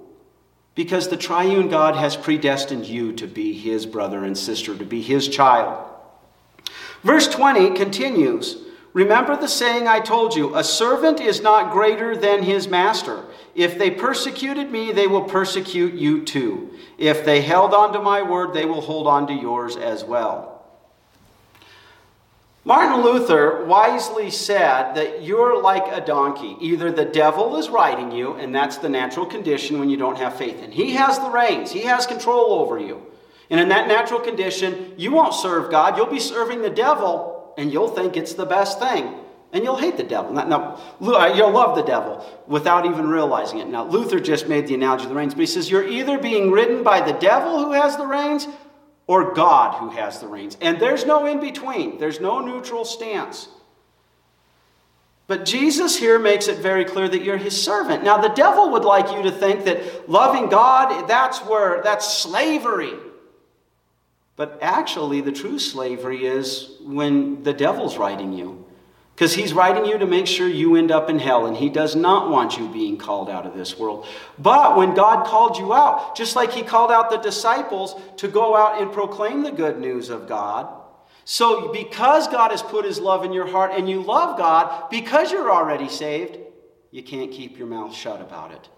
because 0.76 1.10
the 1.10 1.18
triune 1.18 1.70
God 1.70 1.96
has 1.96 2.16
predestined 2.16 2.86
you 2.86 3.14
to 3.14 3.28
be 3.28 3.54
his 3.54 3.86
brother 3.86 4.24
and 4.24 4.38
sister, 4.38 4.78
to 4.78 4.86
be 4.86 5.02
his 5.02 5.28
child. 5.28 5.88
Verse 7.04 7.28
20 7.28 7.72
continues 7.72 8.58
Remember 8.94 9.38
the 9.38 9.48
saying 9.48 9.88
I 9.88 10.00
told 10.00 10.36
you 10.36 10.56
a 10.56 10.64
servant 10.64 11.22
is 11.22 11.42
not 11.42 11.72
greater 11.72 12.16
than 12.16 12.44
his 12.44 12.68
master. 12.68 13.24
If 13.56 13.78
they 13.78 13.92
persecuted 13.92 14.70
me, 14.70 14.92
they 14.92 15.08
will 15.08 15.24
persecute 15.24 15.94
you 15.94 16.26
too. 16.26 16.72
If 16.98 17.24
they 17.24 17.42
held 17.42 17.74
on 17.74 17.94
to 17.94 18.02
my 18.02 18.22
word, 18.22 18.54
they 18.54 18.66
will 18.66 18.82
hold 18.82 19.08
on 19.08 19.28
to 19.28 19.34
yours 19.34 19.78
as 19.78 20.04
well. 20.04 20.52
Martin 22.64 23.02
Luther 23.02 23.66
wisely 23.66 24.30
said 24.30 24.94
that 24.94 25.24
you're 25.24 25.60
like 25.62 25.88
a 25.88 26.06
donkey. 26.06 26.58
Either 26.62 26.92
the 26.92 27.06
devil 27.06 27.56
is 27.56 27.70
riding 27.70 28.12
you, 28.12 28.34
and 28.34 28.54
that's 28.54 28.78
the 28.78 28.90
natural 28.90 29.26
condition 29.26 29.80
when 29.80 29.90
you 29.90 29.98
don't 29.98 30.20
have 30.20 30.38
faith 30.38 30.62
in. 30.62 30.72
He 30.72 30.92
has 30.92 31.18
the 31.18 31.32
reins, 31.32 31.72
he 31.72 31.82
has 31.82 32.06
control 32.06 32.54
over 32.54 32.78
you. 32.78 33.02
And 33.50 33.60
in 33.60 33.70
that 33.70 33.88
natural 33.88 34.20
condition, 34.20 34.94
you 34.96 35.12
won't 35.12 35.34
serve 35.34 35.72
God, 35.72 35.98
you'll 35.98 36.06
be 36.06 36.20
serving 36.20 36.62
the 36.62 36.70
devil, 36.70 37.41
and 37.58 37.72
you'll 37.72 37.90
think 37.90 38.18
it's 38.18 38.34
the 38.34 38.46
best 38.46 38.80
thing 38.80 39.16
and 39.54 39.64
you'll 39.64 39.78
hate 39.78 39.98
the 39.98 40.04
devil. 40.04 40.32
Now, 40.32 40.80
uh, 41.02 41.34
you'll 41.36 41.52
love 41.52 41.76
the 41.76 41.84
devil 41.84 42.26
without 42.48 42.86
even 42.86 43.08
realizing 43.08 43.60
it. 43.60 43.68
Now, 43.68 43.86
Luther 43.86 44.20
just 44.20 44.48
made 44.48 44.68
the 44.68 44.76
analogy 44.76 45.04
of 45.04 45.10
the 45.10 45.16
reins, 45.16 45.34
but 45.34 45.42
he 45.42 45.46
says 45.46 45.70
you're 45.70 45.88
either 45.88 46.18
being 46.18 46.52
ridden 46.52 46.84
by 46.84 47.02
the 47.02 47.14
devil 47.14 47.64
who 47.64 47.74
has 47.74 47.98
the 47.98 48.06
reins 48.06 48.48
or 49.08 49.34
God 49.34 49.78
who 49.80 49.90
has 49.90 50.20
the 50.20 50.28
reins. 50.28 50.58
And 50.62 50.80
there's 50.80 51.06
no 51.06 51.26
in 51.26 51.40
between, 51.40 51.98
there's 51.98 52.22
no 52.22 52.40
neutral 52.40 52.86
stance. 52.86 53.50
But 55.28 55.46
Jesus 55.46 55.98
here 55.98 56.20
makes 56.20 56.48
it 56.48 56.58
very 56.58 56.84
clear 56.84 57.08
that 57.08 57.24
you're 57.24 57.38
his 57.38 57.62
servant. 57.62 58.04
Now, 58.04 58.18
the 58.18 58.30
devil 58.30 58.72
would 58.72 58.84
like 58.84 59.12
you 59.12 59.24
to 59.24 59.32
think 59.32 59.64
that 59.66 60.10
loving 60.10 60.50
God, 60.50 61.08
that's 61.08 61.40
where, 61.40 61.82
that's 61.84 62.18
slavery. 62.18 62.94
But 64.36 64.60
actually, 64.62 65.22
the 65.22 65.32
true 65.32 65.60
slavery 65.60 66.26
is 66.26 66.71
when 66.86 67.44
the 67.44 67.54
devil's 67.54 67.98
riding 67.98 68.34
you. 68.34 68.66
Because 69.16 69.36
he's 69.36 69.54
writing 69.54 69.86
you 69.86 70.00
to 70.00 70.08
make 70.08 70.26
sure 70.26 70.48
you 70.48 70.76
end 70.76 70.90
up 70.90 71.10
in 71.10 71.20
hell, 71.20 71.46
and 71.46 71.56
he 71.56 71.70
does 71.70 71.96
not 71.96 72.30
want 72.30 72.58
you 72.58 72.68
being 72.70 72.98
called 72.98 73.30
out 73.30 73.46
of 73.46 73.54
this 73.54 73.78
world. 73.78 74.08
But 74.40 74.78
when 74.78 74.96
God 74.96 75.28
called 75.28 75.58
you 75.58 75.74
out, 75.74 76.16
just 76.16 76.36
like 76.36 76.52
he 76.52 76.64
called 76.64 76.92
out 76.92 77.12
the 77.12 77.18
disciples 77.18 77.94
to 78.18 78.28
go 78.28 78.56
out 78.56 78.82
and 78.82 78.92
proclaim 78.92 79.44
the 79.44 79.52
good 79.52 79.80
news 79.80 80.10
of 80.10 80.28
God, 80.28 80.68
so 81.24 81.72
because 81.72 82.28
God 82.30 82.50
has 82.50 82.64
put 82.64 82.84
his 82.84 83.00
love 83.00 83.24
in 83.24 83.32
your 83.32 83.48
heart 83.48 83.74
and 83.76 83.88
you 83.88 84.02
love 84.02 84.40
God, 84.40 84.90
because 84.90 85.32
you're 85.32 85.52
already 85.52 85.88
saved, 85.88 86.40
you 86.90 87.04
can't 87.04 87.32
keep 87.32 87.60
your 87.60 87.68
mouth 87.68 87.94
shut 87.94 88.22
about 88.22 88.52
it. 88.52 88.70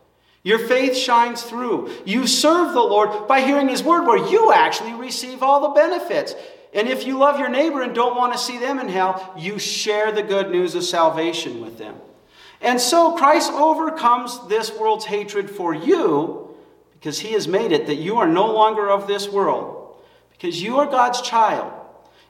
Your 0.43 0.59
faith 0.59 0.97
shines 0.97 1.41
through. 1.41 1.89
You 2.05 2.27
serve 2.27 2.73
the 2.73 2.81
Lord 2.81 3.29
by 3.29 3.39
hearing 3.39 3.69
his 3.69 3.81
word, 3.81 4.05
where 4.05 4.29
you 4.29 4.51
actually 4.51 4.93
receive 4.93 5.41
all 5.41 5.61
the 5.61 5.79
benefits. 5.79 6.35
And 6.73 6.87
if 6.87 7.05
you 7.05 7.17
love 7.17 7.39
your 7.39 7.49
neighbor 7.49 7.81
and 7.81 7.93
don't 7.93 8.17
want 8.17 8.33
to 8.33 8.39
see 8.39 8.57
them 8.57 8.79
in 8.79 8.89
hell, 8.89 9.33
you 9.37 9.59
share 9.59 10.11
the 10.11 10.23
good 10.23 10.49
news 10.49 10.73
of 10.75 10.83
salvation 10.83 11.61
with 11.61 11.77
them. 11.77 11.95
And 12.61 12.79
so 12.79 13.15
Christ 13.15 13.51
overcomes 13.51 14.47
this 14.47 14.75
world's 14.75 15.05
hatred 15.05 15.49
for 15.49 15.73
you 15.73 16.55
because 16.93 17.19
he 17.19 17.33
has 17.33 17.47
made 17.47 17.73
it 17.73 17.87
that 17.87 17.95
you 17.95 18.17
are 18.17 18.27
no 18.27 18.51
longer 18.53 18.89
of 18.89 19.07
this 19.07 19.27
world, 19.27 19.97
because 20.31 20.61
you 20.61 20.79
are 20.79 20.85
God's 20.85 21.21
child. 21.21 21.73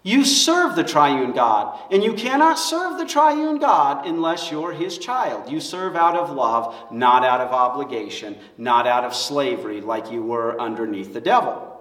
You 0.02 0.26
serve 0.26 0.76
the 0.76 0.84
triune 0.84 1.32
God, 1.32 1.80
and 1.92 2.04
you 2.04 2.14
cannot 2.14 2.60
serve 2.60 2.98
the 2.98 3.06
triune 3.06 3.60
God 3.60 4.06
unless 4.06 4.52
you're 4.52 4.74
his 4.74 4.98
child. 4.98 5.50
You 5.50 5.62
serve 5.62 5.96
out 5.96 6.18
of 6.18 6.32
love, 6.32 6.92
not 6.92 7.24
out 7.24 7.40
of 7.40 7.52
obligation, 7.52 8.36
not 8.58 8.86
out 8.88 9.06
of 9.06 9.16
slavery 9.16 9.80
like 9.80 10.12
you 10.12 10.24
were 10.24 10.60
underneath 10.60 11.14
the 11.14 11.22
devil. 11.22 11.73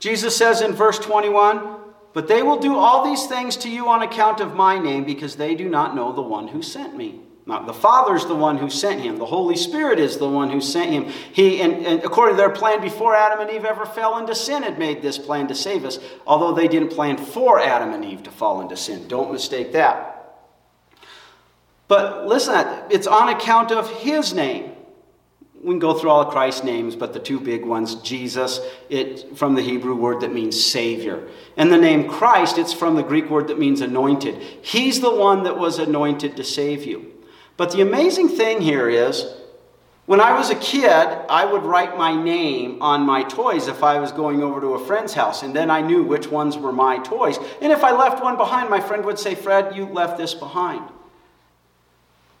Jesus 0.00 0.36
says 0.36 0.60
in 0.60 0.72
verse 0.72 0.98
21 0.98 1.76
But 2.12 2.28
they 2.28 2.42
will 2.42 2.58
do 2.58 2.76
all 2.76 3.04
these 3.04 3.26
things 3.26 3.56
to 3.58 3.68
you 3.68 3.88
on 3.88 4.02
account 4.02 4.40
of 4.40 4.54
my 4.54 4.78
name 4.78 5.04
because 5.04 5.36
they 5.36 5.54
do 5.54 5.68
not 5.68 5.94
know 5.94 6.12
the 6.12 6.22
one 6.22 6.48
who 6.48 6.62
sent 6.62 6.96
me. 6.96 7.20
Not 7.48 7.66
the 7.66 7.72
Father's 7.72 8.26
the 8.26 8.34
one 8.34 8.58
who 8.58 8.68
sent 8.68 9.00
him. 9.00 9.16
The 9.16 9.24
Holy 9.24 9.56
Spirit 9.56 9.98
is 9.98 10.18
the 10.18 10.28
one 10.28 10.50
who 10.50 10.60
sent 10.60 10.90
him. 10.90 11.06
He, 11.32 11.62
and, 11.62 11.86
and 11.86 12.04
according 12.04 12.34
to 12.34 12.36
their 12.36 12.50
plan 12.50 12.82
before 12.82 13.16
Adam 13.16 13.40
and 13.40 13.50
Eve 13.50 13.64
ever 13.64 13.86
fell 13.86 14.18
into 14.18 14.34
sin, 14.34 14.62
had 14.64 14.78
made 14.78 15.00
this 15.00 15.16
plan 15.16 15.48
to 15.48 15.54
save 15.54 15.86
us, 15.86 15.98
although 16.26 16.54
they 16.54 16.68
didn't 16.68 16.90
plan 16.90 17.16
for 17.16 17.58
Adam 17.58 17.94
and 17.94 18.04
Eve 18.04 18.22
to 18.24 18.30
fall 18.30 18.60
into 18.60 18.76
sin. 18.76 19.08
Don't 19.08 19.32
mistake 19.32 19.72
that. 19.72 20.18
But 21.88 22.26
listen, 22.26 22.66
it's 22.90 23.06
on 23.06 23.30
account 23.30 23.72
of 23.72 23.90
his 24.00 24.34
name. 24.34 24.72
We 25.62 25.70
can 25.70 25.78
go 25.80 25.94
through 25.98 26.10
all 26.10 26.24
Christ's 26.26 26.62
names, 26.62 26.94
but 26.94 27.12
the 27.12 27.18
two 27.18 27.40
big 27.40 27.64
ones, 27.64 27.96
Jesus, 27.96 28.60
it 28.88 29.36
from 29.36 29.54
the 29.54 29.62
Hebrew 29.62 29.96
word 29.96 30.20
that 30.20 30.32
means 30.32 30.62
Savior. 30.62 31.28
And 31.56 31.72
the 31.72 31.76
name 31.76 32.08
Christ, 32.08 32.58
it's 32.58 32.72
from 32.72 32.94
the 32.94 33.02
Greek 33.02 33.28
word 33.28 33.48
that 33.48 33.58
means 33.58 33.80
anointed. 33.80 34.40
He's 34.62 35.00
the 35.00 35.14
one 35.14 35.42
that 35.42 35.58
was 35.58 35.78
anointed 35.78 36.36
to 36.36 36.44
save 36.44 36.84
you. 36.84 37.12
But 37.56 37.72
the 37.72 37.80
amazing 37.80 38.28
thing 38.28 38.60
here 38.60 38.88
is, 38.88 39.34
when 40.06 40.20
I 40.20 40.38
was 40.38 40.48
a 40.48 40.54
kid, 40.54 40.88
I 41.28 41.44
would 41.44 41.64
write 41.64 41.98
my 41.98 42.14
name 42.14 42.80
on 42.80 43.02
my 43.02 43.24
toys 43.24 43.68
if 43.68 43.82
I 43.82 43.98
was 43.98 44.10
going 44.10 44.42
over 44.42 44.60
to 44.60 44.74
a 44.74 44.86
friend's 44.86 45.12
house, 45.12 45.42
and 45.42 45.54
then 45.54 45.70
I 45.70 45.82
knew 45.82 46.02
which 46.02 46.28
ones 46.28 46.56
were 46.56 46.72
my 46.72 46.98
toys. 46.98 47.36
And 47.60 47.72
if 47.72 47.84
I 47.84 47.90
left 47.90 48.22
one 48.22 48.36
behind, 48.36 48.70
my 48.70 48.80
friend 48.80 49.04
would 49.04 49.18
say, 49.18 49.34
Fred, 49.34 49.76
you 49.76 49.86
left 49.86 50.16
this 50.16 50.32
behind. 50.32 50.88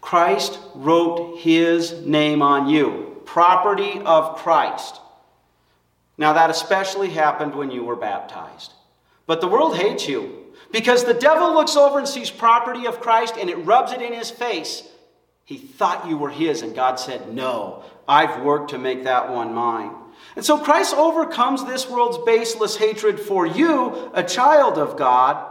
Christ 0.00 0.58
wrote 0.74 1.38
his 1.40 2.06
name 2.06 2.40
on 2.40 2.68
you, 2.70 3.07
property 3.32 4.00
of 4.04 4.36
Christ. 4.36 5.00
Now, 6.16 6.32
that 6.32 6.50
especially 6.50 7.10
happened 7.10 7.54
when 7.54 7.70
you 7.70 7.84
were 7.84 7.96
baptized. 7.96 8.72
But 9.26 9.40
the 9.40 9.48
world 9.48 9.76
hates 9.76 10.08
you 10.08 10.46
because 10.72 11.04
the 11.04 11.14
devil 11.14 11.54
looks 11.54 11.76
over 11.76 11.98
and 11.98 12.08
sees 12.08 12.30
property 12.30 12.86
of 12.86 13.00
Christ 13.00 13.36
and 13.38 13.48
it 13.48 13.56
rubs 13.58 13.92
it 13.92 14.02
in 14.02 14.12
his 14.12 14.30
face 14.30 14.82
he 15.48 15.56
thought 15.56 16.06
you 16.06 16.18
were 16.18 16.28
his, 16.28 16.60
and 16.60 16.74
God 16.74 17.00
said, 17.00 17.32
No, 17.32 17.82
I've 18.06 18.42
worked 18.42 18.72
to 18.72 18.78
make 18.78 19.04
that 19.04 19.32
one 19.32 19.54
mine. 19.54 19.92
And 20.36 20.44
so 20.44 20.58
Christ 20.58 20.94
overcomes 20.94 21.64
this 21.64 21.88
world's 21.88 22.18
baseless 22.18 22.76
hatred 22.76 23.18
for 23.18 23.46
you, 23.46 24.10
a 24.12 24.22
child 24.22 24.76
of 24.76 24.98
God, 24.98 25.50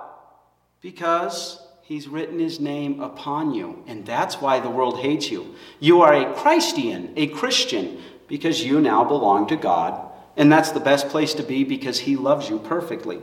because 0.79 1.59
he's 1.87 2.09
written 2.09 2.37
his 2.37 2.59
name 2.59 2.99
upon 2.99 3.53
you. 3.53 3.81
And 3.87 4.05
that's 4.05 4.41
why 4.41 4.59
the 4.59 4.69
world 4.69 4.99
hates 4.99 5.31
you. 5.31 5.55
You 5.79 6.01
are 6.01 6.13
a 6.13 6.33
Christian, 6.33 7.13
a 7.15 7.27
Christian, 7.27 8.01
because 8.27 8.61
you 8.61 8.81
now 8.81 9.05
belong 9.05 9.47
to 9.47 9.55
God. 9.55 10.11
And 10.35 10.51
that's 10.51 10.71
the 10.71 10.81
best 10.81 11.07
place 11.07 11.33
to 11.35 11.43
be 11.43 11.63
because 11.63 11.99
he 11.99 12.17
loves 12.17 12.49
you 12.49 12.59
perfectly. 12.59 13.21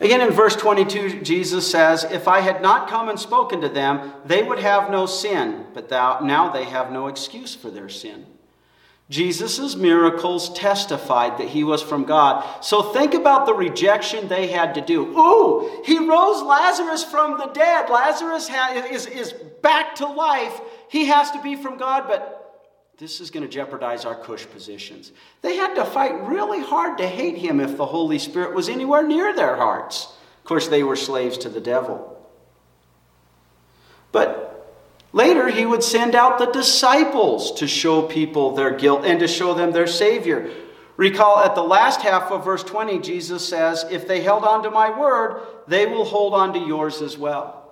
Again, 0.00 0.20
in 0.20 0.30
verse 0.30 0.56
22, 0.56 1.22
Jesus 1.22 1.70
says, 1.70 2.02
If 2.02 2.26
I 2.26 2.40
had 2.40 2.60
not 2.60 2.90
come 2.90 3.08
and 3.08 3.18
spoken 3.18 3.60
to 3.60 3.68
them, 3.68 4.12
they 4.26 4.42
would 4.42 4.58
have 4.58 4.90
no 4.90 5.06
sin, 5.06 5.66
but 5.72 5.88
thou, 5.88 6.18
now 6.18 6.50
they 6.50 6.64
have 6.64 6.90
no 6.90 7.06
excuse 7.06 7.54
for 7.54 7.70
their 7.70 7.88
sin. 7.88 8.26
Jesus' 9.14 9.76
miracles 9.76 10.52
testified 10.54 11.38
that 11.38 11.46
he 11.46 11.62
was 11.62 11.80
from 11.80 12.02
God. 12.02 12.64
So 12.64 12.82
think 12.82 13.14
about 13.14 13.46
the 13.46 13.54
rejection 13.54 14.26
they 14.26 14.48
had 14.48 14.74
to 14.74 14.80
do. 14.80 15.16
Ooh, 15.16 15.82
he 15.84 15.98
rose 15.98 16.42
Lazarus 16.42 17.04
from 17.04 17.38
the 17.38 17.46
dead. 17.46 17.88
Lazarus 17.88 18.50
is, 18.90 19.06
is 19.06 19.32
back 19.62 19.94
to 19.96 20.06
life. 20.06 20.60
He 20.88 21.04
has 21.04 21.30
to 21.30 21.40
be 21.40 21.54
from 21.54 21.78
God, 21.78 22.08
but 22.08 22.90
this 22.98 23.20
is 23.20 23.30
going 23.30 23.46
to 23.46 23.48
jeopardize 23.48 24.04
our 24.04 24.16
cush 24.16 24.46
positions. 24.46 25.12
They 25.42 25.54
had 25.54 25.76
to 25.76 25.84
fight 25.84 26.26
really 26.26 26.60
hard 26.60 26.98
to 26.98 27.06
hate 27.06 27.38
him 27.38 27.60
if 27.60 27.76
the 27.76 27.86
Holy 27.86 28.18
Spirit 28.18 28.52
was 28.52 28.68
anywhere 28.68 29.06
near 29.06 29.32
their 29.32 29.54
hearts. 29.54 30.08
Of 30.38 30.44
course, 30.44 30.66
they 30.66 30.82
were 30.82 30.96
slaves 30.96 31.38
to 31.38 31.48
the 31.48 31.60
devil. 31.60 32.20
But 34.10 34.43
later, 35.14 35.48
he 35.48 35.64
would 35.64 35.82
send 35.82 36.14
out 36.14 36.38
the 36.38 36.46
disciples 36.46 37.52
to 37.52 37.66
show 37.66 38.02
people 38.02 38.54
their 38.54 38.76
guilt 38.76 39.06
and 39.06 39.20
to 39.20 39.28
show 39.28 39.54
them 39.54 39.72
their 39.72 39.86
Savior. 39.86 40.50
Recall 40.96 41.38
at 41.38 41.54
the 41.54 41.62
last 41.62 42.02
half 42.02 42.30
of 42.30 42.44
verse 42.44 42.62
20, 42.62 42.98
Jesus 42.98 43.48
says, 43.48 43.86
If 43.90 44.06
they 44.06 44.22
held 44.22 44.44
on 44.44 44.62
to 44.64 44.70
my 44.70 44.96
word, 44.96 45.40
they 45.66 45.86
will 45.86 46.04
hold 46.04 46.34
on 46.34 46.52
to 46.52 46.58
yours 46.58 47.00
as 47.00 47.16
well. 47.16 47.64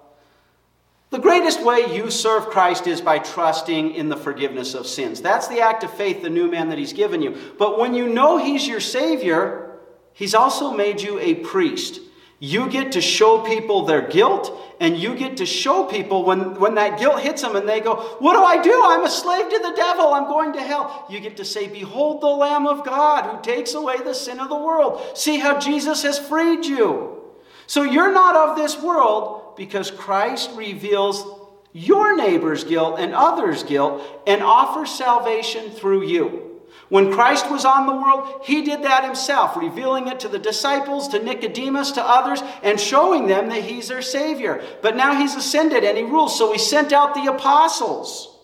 The 1.11 1.19
greatest 1.19 1.63
way 1.63 1.95
you 1.95 2.11
serve 2.11 2.47
Christ 2.47 2.87
is 2.87 3.03
by 3.03 3.19
trusting 3.19 3.95
in 3.95 4.09
the 4.09 4.17
forgiveness 4.17 4.73
of 4.73 4.87
sins. 4.87 5.21
That's 5.21 5.47
the 5.47 5.61
act 5.61 5.85
of 5.85 5.93
faith, 5.93 6.23
the 6.23 6.31
new 6.31 6.51
man 6.51 6.71
that 6.71 6.79
He's 6.79 6.95
given 6.95 7.21
you. 7.21 7.37
But 7.59 7.79
when 7.79 7.93
you 7.93 8.09
know 8.09 8.39
He's 8.39 8.67
your 8.67 8.81
Savior, 8.81 9.79
He's 10.15 10.35
also 10.35 10.73
made 10.73 11.03
you 11.03 11.19
a 11.19 11.35
priest. 11.35 12.01
You 12.45 12.69
get 12.69 12.91
to 12.93 13.01
show 13.01 13.39
people 13.39 13.87
their 13.87 14.03
guilt, 14.03 14.61
and 14.81 14.99
you 14.99 15.15
get 15.15 15.37
to 15.37 15.47
show 15.47 15.85
people 15.85 16.25
when, 16.25 16.59
when 16.59 16.75
that 16.75 16.99
guilt 16.99 17.21
hits 17.21 17.41
them 17.41 17.55
and 17.55 17.69
they 17.69 17.79
go, 17.79 17.95
What 18.19 18.33
do 18.33 18.43
I 18.43 18.61
do? 18.61 18.83
I'm 18.85 19.05
a 19.05 19.09
slave 19.09 19.49
to 19.49 19.59
the 19.61 19.73
devil. 19.77 20.13
I'm 20.13 20.25
going 20.25 20.53
to 20.55 20.61
hell. 20.61 21.07
You 21.09 21.21
get 21.21 21.37
to 21.37 21.45
say, 21.45 21.69
Behold 21.69 22.21
the 22.21 22.27
Lamb 22.27 22.67
of 22.67 22.85
God 22.85 23.31
who 23.31 23.41
takes 23.43 23.75
away 23.75 23.99
the 23.99 24.13
sin 24.13 24.41
of 24.41 24.49
the 24.49 24.57
world. 24.57 25.17
See 25.17 25.39
how 25.39 25.61
Jesus 25.61 26.03
has 26.03 26.19
freed 26.19 26.65
you. 26.65 27.23
So 27.69 27.85
you're 27.85 28.13
not 28.13 28.35
of 28.35 28.57
this 28.57 28.77
world 28.77 29.55
because 29.57 29.93
Christ 29.93 30.51
reveals 30.57 31.25
your 31.73 32.17
neighbor's 32.17 32.65
guilt 32.65 32.99
and 32.99 33.15
others' 33.15 33.63
guilt 33.63 34.03
and 34.27 34.43
offers 34.43 34.91
salvation 34.91 35.71
through 35.71 36.09
you. 36.09 36.52
When 36.93 37.11
Christ 37.11 37.51
was 37.51 37.65
on 37.65 37.87
the 37.87 37.95
world, 37.95 38.43
he 38.45 38.61
did 38.61 38.83
that 38.83 39.03
himself, 39.03 39.57
revealing 39.57 40.09
it 40.09 40.21
to 40.21 40.29
the 40.29 40.39
disciples, 40.39 41.09
to 41.09 41.23
Nicodemus, 41.23 41.93
to 41.93 42.07
others, 42.07 42.43
and 42.63 42.79
showing 42.79 43.29
them 43.29 43.49
that 43.49 43.65
he's 43.65 43.89
their 43.89 44.03
Savior. 44.03 44.63
But 44.83 44.95
now 44.95 45.15
he's 45.15 45.35
ascended 45.35 45.85
and 45.85 45.97
he 45.97 46.05
rules, 46.05 46.37
so 46.37 46.53
he 46.53 46.59
sent 46.59 46.93
out 46.93 47.15
the 47.15 47.33
apostles 47.33 48.37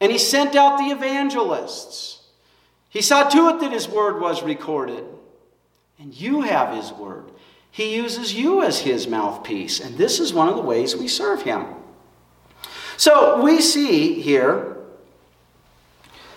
and 0.00 0.12
he 0.12 0.18
sent 0.18 0.54
out 0.54 0.78
the 0.78 0.92
evangelists. 0.92 2.28
He 2.88 3.02
saw 3.02 3.28
to 3.28 3.48
it 3.48 3.58
that 3.58 3.72
his 3.72 3.88
word 3.88 4.20
was 4.20 4.44
recorded. 4.44 5.04
And 5.98 6.14
you 6.14 6.42
have 6.42 6.72
his 6.72 6.92
word. 6.92 7.32
He 7.72 7.96
uses 7.96 8.32
you 8.32 8.62
as 8.62 8.78
his 8.78 9.08
mouthpiece, 9.08 9.80
and 9.80 9.98
this 9.98 10.20
is 10.20 10.32
one 10.32 10.48
of 10.48 10.54
the 10.54 10.62
ways 10.62 10.94
we 10.94 11.08
serve 11.08 11.42
him. 11.42 11.66
So 12.96 13.42
we 13.42 13.60
see 13.60 14.20
here 14.22 14.75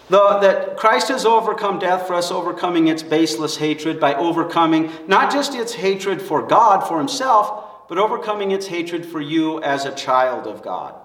the, 0.10 0.40
that 0.40 0.76
Christ 0.78 1.10
has 1.10 1.26
overcome 1.26 1.80
death 1.80 2.08
for 2.08 2.16
us, 2.16 2.32
overcoming 2.32 2.88
its 2.88 3.04
baseless 3.04 3.58
hatred 3.58 4.00
by 4.00 4.16
overcoming 4.16 4.92
not 5.08 5.32
just 5.32 5.54
its 5.54 5.74
hatred 5.74 6.22
for 6.22 6.46
God, 6.46 6.88
for 6.88 6.98
himself, 6.98 7.88
but 7.88 7.98
overcoming 7.98 8.52
its 8.52 8.68
hatred 8.68 9.06
for 9.06 9.22
you 9.22 9.62
as 9.62 9.86
a 9.86 9.96
child 9.96 10.48
of 10.48 10.62
God. 10.62 10.96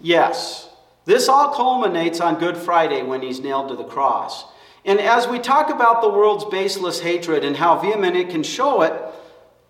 Yes, 0.00 0.68
this 1.04 1.28
all 1.28 1.54
culminates 1.54 2.20
on 2.20 2.38
Good 2.38 2.56
Friday 2.56 3.02
when 3.02 3.22
he's 3.22 3.40
nailed 3.40 3.68
to 3.68 3.76
the 3.76 3.84
cross. 3.84 4.44
And 4.84 4.98
as 5.00 5.28
we 5.28 5.38
talk 5.38 5.70
about 5.70 6.02
the 6.02 6.08
world's 6.08 6.44
baseless 6.46 7.00
hatred 7.00 7.44
and 7.44 7.56
how 7.56 7.78
vehement 7.78 8.16
it 8.16 8.30
can 8.30 8.42
show 8.42 8.82
it, 8.82 8.92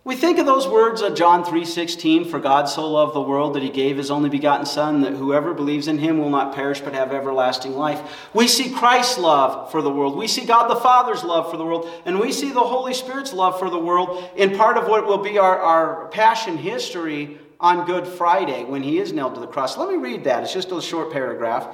we 0.04 0.16
think 0.16 0.38
of 0.38 0.46
those 0.46 0.66
words 0.66 1.00
of 1.00 1.14
John 1.14 1.44
3:16, 1.44 2.24
for 2.24 2.40
God 2.40 2.68
so 2.68 2.90
loved 2.90 3.14
the 3.14 3.20
world 3.20 3.54
that 3.54 3.62
he 3.62 3.68
gave 3.68 3.96
his 3.96 4.10
only 4.10 4.28
begotten 4.28 4.66
son 4.66 5.02
that 5.02 5.12
whoever 5.12 5.54
believes 5.54 5.86
in 5.86 5.98
him 5.98 6.18
will 6.18 6.28
not 6.28 6.52
perish 6.52 6.80
but 6.80 6.92
have 6.92 7.12
everlasting 7.12 7.76
life. 7.76 8.28
We 8.34 8.48
see 8.48 8.70
Christ's 8.70 9.18
love 9.18 9.70
for 9.70 9.80
the 9.80 9.90
world. 9.90 10.16
We 10.16 10.26
see 10.26 10.44
God 10.44 10.66
the 10.66 10.76
Father's 10.76 11.22
love 11.22 11.50
for 11.50 11.56
the 11.56 11.64
world, 11.64 11.88
and 12.04 12.18
we 12.18 12.32
see 12.32 12.50
the 12.50 12.60
Holy 12.60 12.94
Spirit's 12.94 13.32
love 13.32 13.60
for 13.60 13.70
the 13.70 13.78
world 13.78 14.28
in 14.34 14.56
part 14.56 14.76
of 14.76 14.88
what 14.88 15.06
will 15.06 15.18
be 15.18 15.38
our, 15.38 15.58
our 15.58 16.08
passion 16.08 16.58
history 16.58 17.38
on 17.60 17.86
Good 17.86 18.08
Friday 18.08 18.64
when 18.64 18.82
he 18.82 18.98
is 18.98 19.12
nailed 19.12 19.34
to 19.36 19.40
the 19.40 19.46
cross. 19.46 19.78
Let 19.78 19.88
me 19.88 19.96
read 19.96 20.24
that. 20.24 20.42
It's 20.42 20.52
just 20.52 20.72
a 20.72 20.82
short 20.82 21.12
paragraph. 21.12 21.68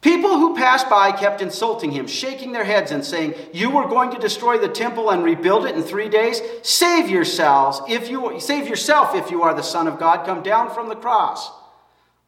People 0.00 0.38
who 0.38 0.56
passed 0.56 0.88
by 0.88 1.12
kept 1.12 1.42
insulting 1.42 1.90
him, 1.90 2.06
shaking 2.06 2.52
their 2.52 2.64
heads 2.64 2.90
and 2.90 3.04
saying, 3.04 3.34
You 3.52 3.70
were 3.70 3.86
going 3.86 4.10
to 4.12 4.18
destroy 4.18 4.56
the 4.56 4.68
temple 4.68 5.10
and 5.10 5.22
rebuild 5.22 5.66
it 5.66 5.76
in 5.76 5.82
three 5.82 6.08
days? 6.08 6.40
Save 6.62 7.10
yourselves 7.10 7.82
if 7.86 8.08
you 8.08 8.40
save 8.40 8.66
yourself 8.66 9.14
if 9.14 9.30
you 9.30 9.42
are 9.42 9.52
the 9.52 9.62
Son 9.62 9.86
of 9.86 9.98
God. 9.98 10.24
Come 10.24 10.42
down 10.42 10.72
from 10.72 10.88
the 10.88 10.96
cross. 10.96 11.50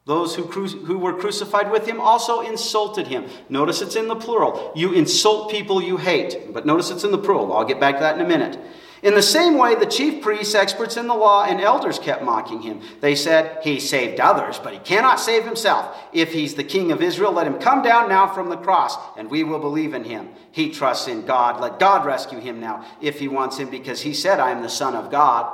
Those 0.05 0.35
who, 0.35 0.45
cru- 0.45 0.67
who 0.67 0.97
were 0.97 1.13
crucified 1.13 1.71
with 1.71 1.87
him 1.87 2.01
also 2.01 2.41
insulted 2.41 3.07
him. 3.07 3.25
Notice 3.47 3.81
it's 3.81 3.95
in 3.95 4.09
the 4.09 4.15
plural. 4.15 4.73
You 4.75 4.91
insult 4.93 5.49
people 5.49 5.81
you 5.81 5.97
hate. 5.97 6.53
But 6.53 6.65
notice 6.65 6.91
it's 6.91 7.05
in 7.05 7.11
the 7.11 7.17
plural. 7.17 7.53
I'll 7.53 7.63
get 7.63 7.79
back 7.79 7.95
to 7.95 8.01
that 8.01 8.15
in 8.15 8.25
a 8.25 8.27
minute. 8.27 8.59
In 9.03 9.15
the 9.15 9.21
same 9.21 9.57
way, 9.57 9.75
the 9.75 9.85
chief 9.85 10.23
priests, 10.23 10.55
experts 10.55 10.95
in 10.95 11.07
the 11.07 11.13
law, 11.13 11.43
and 11.43 11.59
elders 11.59 11.99
kept 11.99 12.23
mocking 12.23 12.61
him. 12.61 12.79
They 13.01 13.15
said, 13.15 13.61
He 13.61 13.81
saved 13.81 14.21
others, 14.21 14.59
but 14.59 14.71
he 14.71 14.79
cannot 14.79 15.19
save 15.19 15.43
himself. 15.43 15.97
If 16.13 16.31
he's 16.31 16.55
the 16.55 16.63
king 16.63 16.89
of 16.89 17.01
Israel, 17.01 17.33
let 17.33 17.45
him 17.45 17.59
come 17.59 17.81
down 17.81 18.07
now 18.07 18.33
from 18.33 18.47
the 18.49 18.55
cross, 18.55 18.95
and 19.17 19.29
we 19.29 19.43
will 19.43 19.59
believe 19.59 19.93
in 19.93 20.05
him. 20.05 20.29
He 20.53 20.71
trusts 20.71 21.09
in 21.09 21.25
God. 21.25 21.59
Let 21.59 21.79
God 21.79 22.05
rescue 22.05 22.39
him 22.39 22.61
now, 22.61 22.85
if 23.01 23.19
he 23.19 23.27
wants 23.27 23.57
him, 23.57 23.69
because 23.69 24.01
he 24.01 24.13
said, 24.13 24.39
I 24.39 24.51
am 24.51 24.61
the 24.61 24.69
Son 24.69 24.95
of 24.95 25.11
God. 25.11 25.53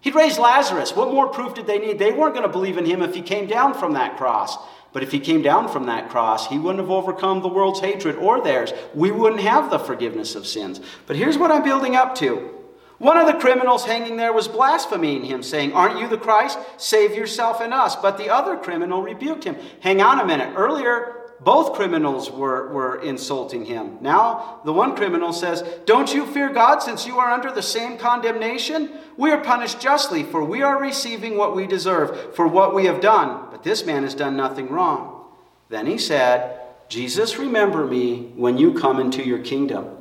He 0.00 0.12
raised 0.12 0.38
Lazarus. 0.38 0.94
What 0.94 1.12
more 1.12 1.26
proof 1.26 1.54
did 1.54 1.66
they 1.66 1.78
need? 1.78 1.98
They 1.98 2.12
weren't 2.12 2.34
going 2.34 2.46
to 2.46 2.52
believe 2.52 2.78
in 2.78 2.86
him 2.86 3.02
if 3.02 3.16
he 3.16 3.20
came 3.20 3.48
down 3.48 3.74
from 3.74 3.94
that 3.94 4.16
cross. 4.16 4.56
But 4.92 5.02
if 5.02 5.10
he 5.10 5.18
came 5.18 5.42
down 5.42 5.68
from 5.68 5.86
that 5.86 6.08
cross, 6.08 6.46
he 6.46 6.58
wouldn't 6.58 6.80
have 6.80 6.90
overcome 6.90 7.42
the 7.42 7.48
world's 7.48 7.80
hatred 7.80 8.14
or 8.14 8.40
theirs. 8.40 8.72
We 8.94 9.10
wouldn't 9.10 9.42
have 9.42 9.70
the 9.70 9.78
forgiveness 9.80 10.36
of 10.36 10.46
sins. 10.46 10.80
But 11.06 11.16
here's 11.16 11.36
what 11.36 11.50
I'm 11.50 11.64
building 11.64 11.96
up 11.96 12.14
to. 12.16 12.59
One 13.00 13.16
of 13.16 13.26
the 13.26 13.40
criminals 13.40 13.86
hanging 13.86 14.18
there 14.18 14.34
was 14.34 14.46
blaspheming 14.46 15.24
him, 15.24 15.42
saying, 15.42 15.72
Aren't 15.72 15.98
you 15.98 16.06
the 16.06 16.18
Christ? 16.18 16.58
Save 16.76 17.14
yourself 17.14 17.62
and 17.62 17.72
us. 17.72 17.96
But 17.96 18.18
the 18.18 18.28
other 18.28 18.58
criminal 18.58 19.00
rebuked 19.00 19.44
him. 19.44 19.56
Hang 19.80 20.02
on 20.02 20.20
a 20.20 20.26
minute. 20.26 20.52
Earlier, 20.54 21.16
both 21.40 21.72
criminals 21.72 22.30
were, 22.30 22.68
were 22.68 23.00
insulting 23.00 23.64
him. 23.64 23.96
Now, 24.02 24.60
the 24.66 24.74
one 24.74 24.94
criminal 24.94 25.32
says, 25.32 25.64
Don't 25.86 26.12
you 26.12 26.26
fear 26.26 26.50
God 26.50 26.80
since 26.80 27.06
you 27.06 27.18
are 27.18 27.32
under 27.32 27.50
the 27.50 27.62
same 27.62 27.96
condemnation? 27.96 28.90
We 29.16 29.30
are 29.30 29.42
punished 29.42 29.80
justly, 29.80 30.22
for 30.22 30.44
we 30.44 30.60
are 30.60 30.78
receiving 30.78 31.38
what 31.38 31.56
we 31.56 31.66
deserve 31.66 32.34
for 32.36 32.46
what 32.46 32.74
we 32.74 32.84
have 32.84 33.00
done. 33.00 33.46
But 33.50 33.62
this 33.62 33.86
man 33.86 34.02
has 34.02 34.14
done 34.14 34.36
nothing 34.36 34.68
wrong. 34.68 35.24
Then 35.70 35.86
he 35.86 35.96
said, 35.96 36.60
Jesus, 36.90 37.38
remember 37.38 37.86
me 37.86 38.32
when 38.36 38.58
you 38.58 38.74
come 38.74 39.00
into 39.00 39.24
your 39.24 39.38
kingdom. 39.38 39.96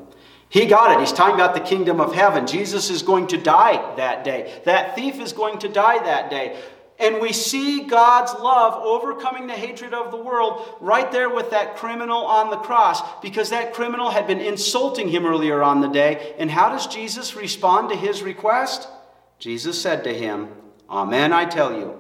He 0.50 0.66
got 0.66 0.92
it. 0.92 1.00
He's 1.00 1.14
talking 1.14 1.36
about 1.36 1.54
the 1.54 1.60
kingdom 1.60 2.02
of 2.02 2.14
heaven. 2.14 2.48
Jesus 2.48 2.90
is 2.90 3.04
going 3.04 3.28
to 3.28 3.38
die 3.38 3.96
that 3.96 4.24
day. 4.24 4.62
That 4.66 4.96
thief 4.96 5.20
is 5.20 5.32
going 5.32 5.60
to 5.60 5.70
die 5.70 6.04
that 6.04 6.32
day. 6.32 6.60
And 7.00 7.22
we 7.22 7.32
see 7.32 7.86
God's 7.86 8.34
love 8.34 8.74
overcoming 8.84 9.48
the 9.48 9.54
hatred 9.54 9.94
of 9.94 10.12
the 10.12 10.18
world 10.18 10.68
right 10.82 11.10
there 11.12 11.30
with 11.34 11.52
that 11.52 11.78
criminal 11.78 12.26
on 12.26 12.50
the 12.50 12.58
cross 12.58 13.02
because 13.22 13.52
that 13.52 13.74
criminal 13.74 14.10
had 14.10 14.28
been 14.28 14.42
insulting 14.42 15.08
him 15.08 15.26
earlier 15.26 15.64
on 15.64 15.80
the 15.80 15.88
day. 15.88 16.36
And 16.38 16.52
how 16.52 16.70
does 16.70 16.88
Jesus 16.88 17.36
respond 17.36 17.90
to 17.90 17.96
his 17.96 18.22
request? 18.22 18.90
Jesus 19.38 19.82
said 19.82 20.04
to 20.04 20.14
him, 20.14 20.50
Amen, 20.90 21.32
I 21.32 21.46
tell 21.46 21.74
you, 21.74 21.98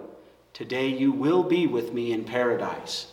today 0.51 0.88
you 0.89 1.12
will 1.13 1.43
be 1.43 1.65
with 1.65 1.93
me 1.93 2.12
in 2.12 2.25
paradise. 2.25 3.07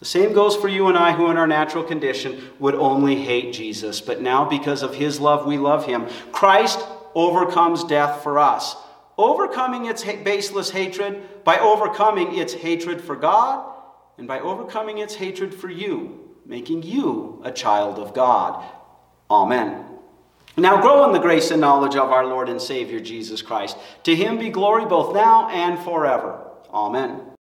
The 0.00 0.04
same 0.04 0.32
goes 0.32 0.56
for 0.56 0.68
you 0.68 0.88
and 0.88 0.98
I, 0.98 1.12
who 1.12 1.30
in 1.30 1.36
our 1.36 1.46
natural 1.46 1.82
condition 1.82 2.50
would 2.58 2.74
only 2.74 3.16
hate 3.16 3.54
Jesus. 3.54 4.00
But 4.00 4.20
now, 4.20 4.44
because 4.44 4.82
of 4.82 4.94
his 4.94 5.20
love, 5.20 5.46
we 5.46 5.56
love 5.56 5.86
him. 5.86 6.06
Christ 6.32 6.78
overcomes 7.14 7.82
death 7.84 8.22
for 8.22 8.38
us 8.38 8.76
overcoming 9.18 9.86
its 9.86 10.04
baseless 10.04 10.70
hatred 10.70 11.44
by 11.44 11.58
overcoming 11.58 12.36
its 12.36 12.52
hatred 12.54 13.00
for 13.00 13.16
God 13.16 13.72
and 14.18 14.28
by 14.28 14.40
overcoming 14.40 14.98
its 14.98 15.14
hatred 15.14 15.54
for 15.54 15.70
you, 15.70 16.28
making 16.44 16.82
you 16.82 17.40
a 17.44 17.52
child 17.52 17.98
of 17.98 18.14
God. 18.14 18.64
Amen. 19.30 19.84
Now 20.56 20.80
grow 20.80 21.04
in 21.04 21.12
the 21.12 21.18
grace 21.18 21.50
and 21.50 21.60
knowledge 21.60 21.96
of 21.96 22.10
our 22.10 22.24
Lord 22.24 22.48
and 22.48 22.60
Savior 22.60 23.00
Jesus 23.00 23.42
Christ. 23.42 23.76
To 24.04 24.14
him 24.14 24.38
be 24.38 24.48
glory 24.48 24.86
both 24.86 25.14
now 25.14 25.48
and 25.50 25.78
forever. 25.78 26.50
Amen. 26.72 27.35